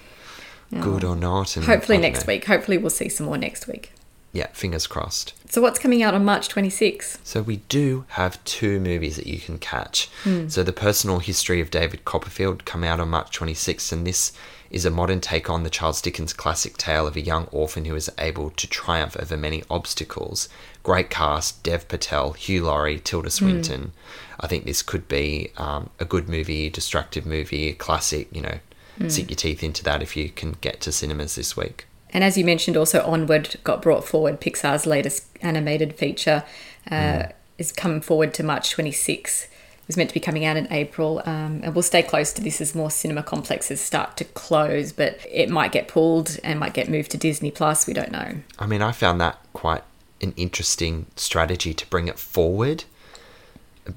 good 0.81 1.03
or 1.03 1.15
not. 1.15 1.55
And 1.55 1.65
Hopefully 1.65 1.97
next 1.97 2.27
know. 2.27 2.33
week. 2.33 2.45
Hopefully 2.45 2.77
we'll 2.77 2.89
see 2.89 3.07
some 3.09 3.25
more 3.27 3.37
next 3.37 3.67
week. 3.67 3.93
Yeah, 4.33 4.47
fingers 4.47 4.87
crossed. 4.87 5.33
So 5.47 5.61
what's 5.61 5.77
coming 5.77 6.01
out 6.01 6.15
on 6.15 6.25
March 6.25 6.49
26th? 6.49 7.19
So 7.23 7.43
we 7.43 7.57
do 7.69 8.05
have 8.09 8.43
two 8.45 8.79
movies 8.79 9.15
that 9.15 9.27
you 9.27 9.37
can 9.37 9.59
catch. 9.59 10.09
Hmm. 10.23 10.47
So 10.49 10.63
the 10.63 10.73
personal 10.73 11.19
history 11.19 11.61
of 11.61 11.69
David 11.69 12.03
Copperfield 12.03 12.65
come 12.65 12.83
out 12.83 12.99
on 12.99 13.09
March 13.09 13.37
26th, 13.37 13.91
and 13.91 14.07
this 14.07 14.33
is 14.71 14.85
a 14.85 14.89
modern 14.89 15.21
take 15.21 15.51
on 15.51 15.61
the 15.61 15.69
Charles 15.69 16.01
Dickens 16.01 16.33
classic 16.33 16.77
tale 16.77 17.05
of 17.05 17.15
a 17.15 17.21
young 17.21 17.45
orphan 17.51 17.85
who 17.85 17.93
is 17.95 18.11
able 18.17 18.49
to 18.49 18.67
triumph 18.67 19.15
over 19.19 19.37
many 19.37 19.63
obstacles. 19.69 20.49
Great 20.81 21.11
cast: 21.11 21.61
Dev 21.61 21.87
Patel, 21.87 22.33
Hugh 22.33 22.63
Laurie, 22.63 22.99
Tilda 22.99 23.27
hmm. 23.27 23.31
Swinton. 23.31 23.93
I 24.39 24.47
think 24.47 24.65
this 24.65 24.81
could 24.81 25.07
be 25.07 25.51
um, 25.57 25.91
a 25.99 26.05
good 26.05 26.27
movie, 26.27 26.71
destructive 26.71 27.27
movie, 27.27 27.69
a 27.69 27.73
classic. 27.73 28.29
You 28.35 28.41
know, 28.41 28.59
hmm. 28.97 29.09
sink 29.09 29.29
your 29.29 29.37
teeth 29.37 29.61
into 29.61 29.83
that 29.83 30.01
if 30.01 30.17
you 30.17 30.29
can 30.29 30.53
get 30.53 30.81
to 30.81 30.91
cinemas 30.91 31.35
this 31.35 31.55
week. 31.55 31.85
And 32.13 32.23
as 32.23 32.37
you 32.37 32.45
mentioned, 32.45 32.77
also 32.77 33.03
Onward 33.03 33.55
got 33.63 33.81
brought 33.81 34.05
forward. 34.05 34.39
Pixar's 34.39 34.85
latest 34.85 35.27
animated 35.41 35.95
feature 35.95 36.43
uh, 36.91 37.23
is 37.57 37.71
coming 37.71 38.01
forward 38.01 38.33
to 38.35 38.43
March 38.43 38.75
26th. 38.75 39.45
It 39.45 39.87
was 39.87 39.97
meant 39.97 40.11
to 40.11 40.13
be 40.13 40.19
coming 40.21 40.45
out 40.45 40.55
in 40.55 40.71
April, 40.71 41.21
um, 41.25 41.59
and 41.63 41.75
we'll 41.75 41.81
stay 41.81 42.01
close 42.03 42.31
to 42.33 42.41
this 42.41 42.61
as 42.61 42.73
more 42.73 42.89
cinema 42.89 43.21
complexes 43.23 43.81
start 43.81 44.15
to 44.17 44.23
close. 44.23 44.93
But 44.93 45.19
it 45.29 45.49
might 45.49 45.71
get 45.73 45.87
pulled 45.89 46.39
and 46.43 46.59
might 46.59 46.73
get 46.73 46.87
moved 46.87 47.11
to 47.11 47.17
Disney 47.17 47.51
Plus. 47.51 47.85
We 47.87 47.93
don't 47.93 48.11
know. 48.11 48.35
I 48.59 48.65
mean, 48.65 48.81
I 48.81 48.91
found 48.93 49.19
that 49.19 49.39
quite 49.51 49.83
an 50.21 50.33
interesting 50.37 51.07
strategy 51.17 51.73
to 51.73 51.85
bring 51.89 52.07
it 52.07 52.17
forward 52.17 52.85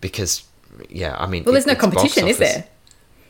because, 0.01 0.43
yeah, 0.89 1.15
I 1.21 1.27
mean, 1.27 1.45
Well, 1.45 1.53
there's 1.53 1.67
it- 1.67 1.75
no 1.75 1.77
competition, 1.77 2.27
is 2.27 2.39
there? 2.39 2.65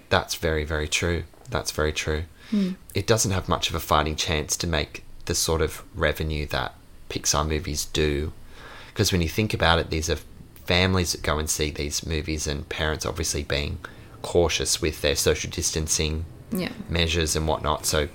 That's 0.09 0.37
very, 0.37 0.64
very 0.64 0.88
true. 0.88 1.25
That's 1.51 1.72
very 1.72 1.92
true. 1.92 2.25
It 2.95 3.07
doesn't 3.07 3.33
have 3.33 3.49
much 3.49 3.69
of 3.69 3.75
a 3.75 3.81
fighting 3.81 4.17
chance 4.17 4.57
to 4.59 4.67
make 4.67 5.05
the 5.27 5.35
sort 5.35 5.61
of 5.61 5.83
revenue 5.95 6.47
that 6.47 6.75
Pixar 7.11 7.47
movies 7.49 7.85
do. 7.87 8.33
Because 8.89 9.13
when 9.13 9.21
you 9.21 9.29
think 9.29 9.53
about 9.53 9.79
it, 9.79 9.91
these 9.91 10.09
are 10.09 10.19
families 10.65 11.13
that 11.13 11.23
go 11.23 11.39
and 11.39 11.49
see 11.51 11.71
these 11.71 12.07
movies, 12.07 12.47
and 12.47 12.69
parents 12.69 13.05
obviously 13.07 13.43
being 13.43 13.79
cautious 14.23 14.81
with 14.81 15.03
their 15.03 15.15
social 15.17 15.51
distancing 15.51 16.25
Yeah. 16.51 16.71
measures 16.89 17.37
and 17.37 17.47
whatnot. 17.47 17.87
So 17.87 18.09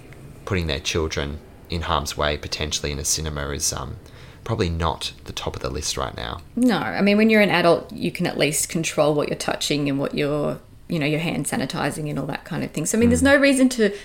putting 0.46 0.67
their 0.67 0.80
children 0.80 1.39
in 1.70 1.84
harm's 1.84 2.17
way 2.17 2.38
potentially 2.38 2.91
in 2.91 3.00
a 3.00 3.06
cinema 3.06 3.50
is 3.52 3.72
um, 3.72 3.96
probably 4.44 4.70
not 4.70 5.13
the 5.26 5.32
top 5.34 5.56
of 5.56 5.62
the 5.62 5.70
list 5.70 5.96
right 5.96 6.15
now. 6.17 6.41
No, 6.56 6.78
I 6.78 7.02
mean 7.02 7.15
when 7.17 7.30
you're 7.30 7.41
an 7.41 7.50
adult, 7.50 7.91
you 7.94 8.12
can 8.12 8.26
at 8.28 8.38
least 8.38 8.67
control 8.70 9.13
what 9.13 9.30
you're 9.30 9.38
touching 9.38 9.88
and 9.88 10.00
what 10.00 10.15
you're, 10.15 10.60
you 10.91 10.99
know, 10.99 11.06
your 11.06 11.21
hand 11.21 11.45
sanitizing 11.45 12.10
and 12.10 12.19
all 12.19 12.25
that 12.27 12.43
kind 12.43 12.63
of 12.63 12.71
thing. 12.71 12.86
So 12.86 12.97
I 12.97 12.99
mean, 12.99 13.10
there's 13.10 13.21
hmm. 13.21 13.27
no 13.27 13.38
reason 13.38 13.69
to 13.69 13.95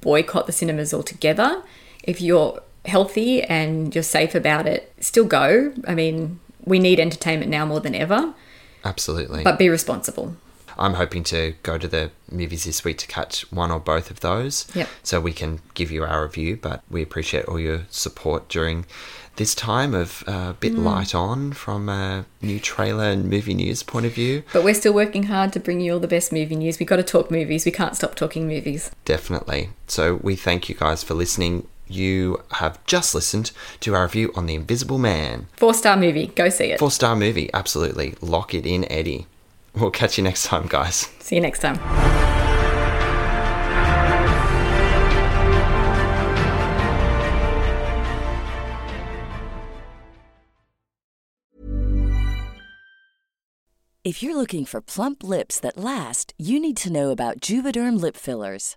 boycott 0.00 0.46
the 0.46 0.52
cinemas 0.52 0.92
altogether. 0.92 1.62
If 2.02 2.20
you're 2.20 2.60
healthy 2.84 3.42
and 3.44 3.94
you're 3.94 4.02
safe 4.02 4.34
about 4.34 4.66
it, 4.66 4.92
still 4.98 5.24
go. 5.24 5.72
I 5.86 5.94
mean, 5.94 6.40
we 6.64 6.80
need 6.80 6.98
entertainment 6.98 7.48
now 7.48 7.64
more 7.64 7.78
than 7.78 7.94
ever, 7.94 8.34
Absolutely. 8.84 9.44
but 9.44 9.56
be 9.56 9.68
responsible. 9.68 10.36
I'm 10.78 10.94
hoping 10.94 11.24
to 11.24 11.54
go 11.62 11.78
to 11.78 11.88
the 11.88 12.10
movies 12.30 12.64
this 12.64 12.84
week 12.84 12.98
to 12.98 13.06
catch 13.06 13.50
one 13.52 13.70
or 13.70 13.80
both 13.80 14.10
of 14.10 14.20
those. 14.20 14.66
Yep. 14.74 14.88
So 15.02 15.20
we 15.20 15.32
can 15.32 15.60
give 15.74 15.90
you 15.90 16.04
our 16.04 16.22
review, 16.22 16.56
but 16.56 16.82
we 16.90 17.02
appreciate 17.02 17.44
all 17.46 17.60
your 17.60 17.82
support 17.90 18.48
during 18.48 18.86
this 19.36 19.54
time 19.54 19.94
of 19.94 20.22
uh, 20.28 20.48
a 20.50 20.56
bit 20.60 20.74
light 20.74 21.14
on 21.14 21.52
from 21.52 21.88
a 21.88 22.24
new 22.42 22.60
trailer 22.60 23.04
and 23.04 23.30
movie 23.30 23.54
news 23.54 23.82
point 23.82 24.04
of 24.04 24.12
view. 24.12 24.42
But 24.52 24.62
we're 24.62 24.74
still 24.74 24.92
working 24.92 25.24
hard 25.24 25.52
to 25.54 25.60
bring 25.60 25.80
you 25.80 25.94
all 25.94 26.00
the 26.00 26.08
best 26.08 26.32
movie 26.32 26.56
news. 26.56 26.78
We've 26.78 26.88
got 26.88 26.96
to 26.96 27.02
talk 27.02 27.30
movies. 27.30 27.64
We 27.64 27.72
can't 27.72 27.96
stop 27.96 28.14
talking 28.14 28.46
movies. 28.46 28.90
Definitely. 29.04 29.70
So 29.86 30.16
we 30.22 30.36
thank 30.36 30.68
you 30.68 30.74
guys 30.74 31.02
for 31.02 31.14
listening. 31.14 31.66
You 31.88 32.42
have 32.52 32.84
just 32.86 33.14
listened 33.14 33.52
to 33.80 33.94
our 33.94 34.04
review 34.04 34.32
on 34.34 34.46
The 34.46 34.54
Invisible 34.54 34.98
Man. 34.98 35.46
Four 35.56 35.74
star 35.74 35.96
movie. 35.96 36.28
Go 36.28 36.48
see 36.48 36.66
it. 36.72 36.78
Four 36.78 36.90
star 36.90 37.16
movie, 37.16 37.50
absolutely. 37.52 38.14
Lock 38.20 38.54
it 38.54 38.66
in, 38.66 38.90
Eddie. 38.90 39.26
We'll 39.74 39.90
catch 39.90 40.18
you 40.18 40.24
next 40.24 40.44
time, 40.44 40.66
guys. 40.66 41.08
See 41.20 41.36
you 41.36 41.40
next 41.40 41.60
time. 41.60 41.78
If 54.04 54.20
you're 54.20 54.36
looking 54.36 54.64
for 54.64 54.80
plump 54.80 55.22
lips 55.22 55.60
that 55.60 55.76
last, 55.76 56.34
you 56.36 56.58
need 56.58 56.76
to 56.78 56.92
know 56.92 57.10
about 57.10 57.38
Juvederm 57.38 58.00
lip 58.00 58.16
fillers. 58.16 58.76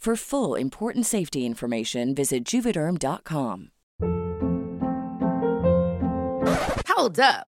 For 0.00 0.16
full 0.16 0.54
important 0.54 1.04
safety 1.04 1.44
information, 1.44 2.14
visit 2.14 2.42
juvederm.com. 2.46 3.68
Hold 6.88 7.20
up. 7.20 7.46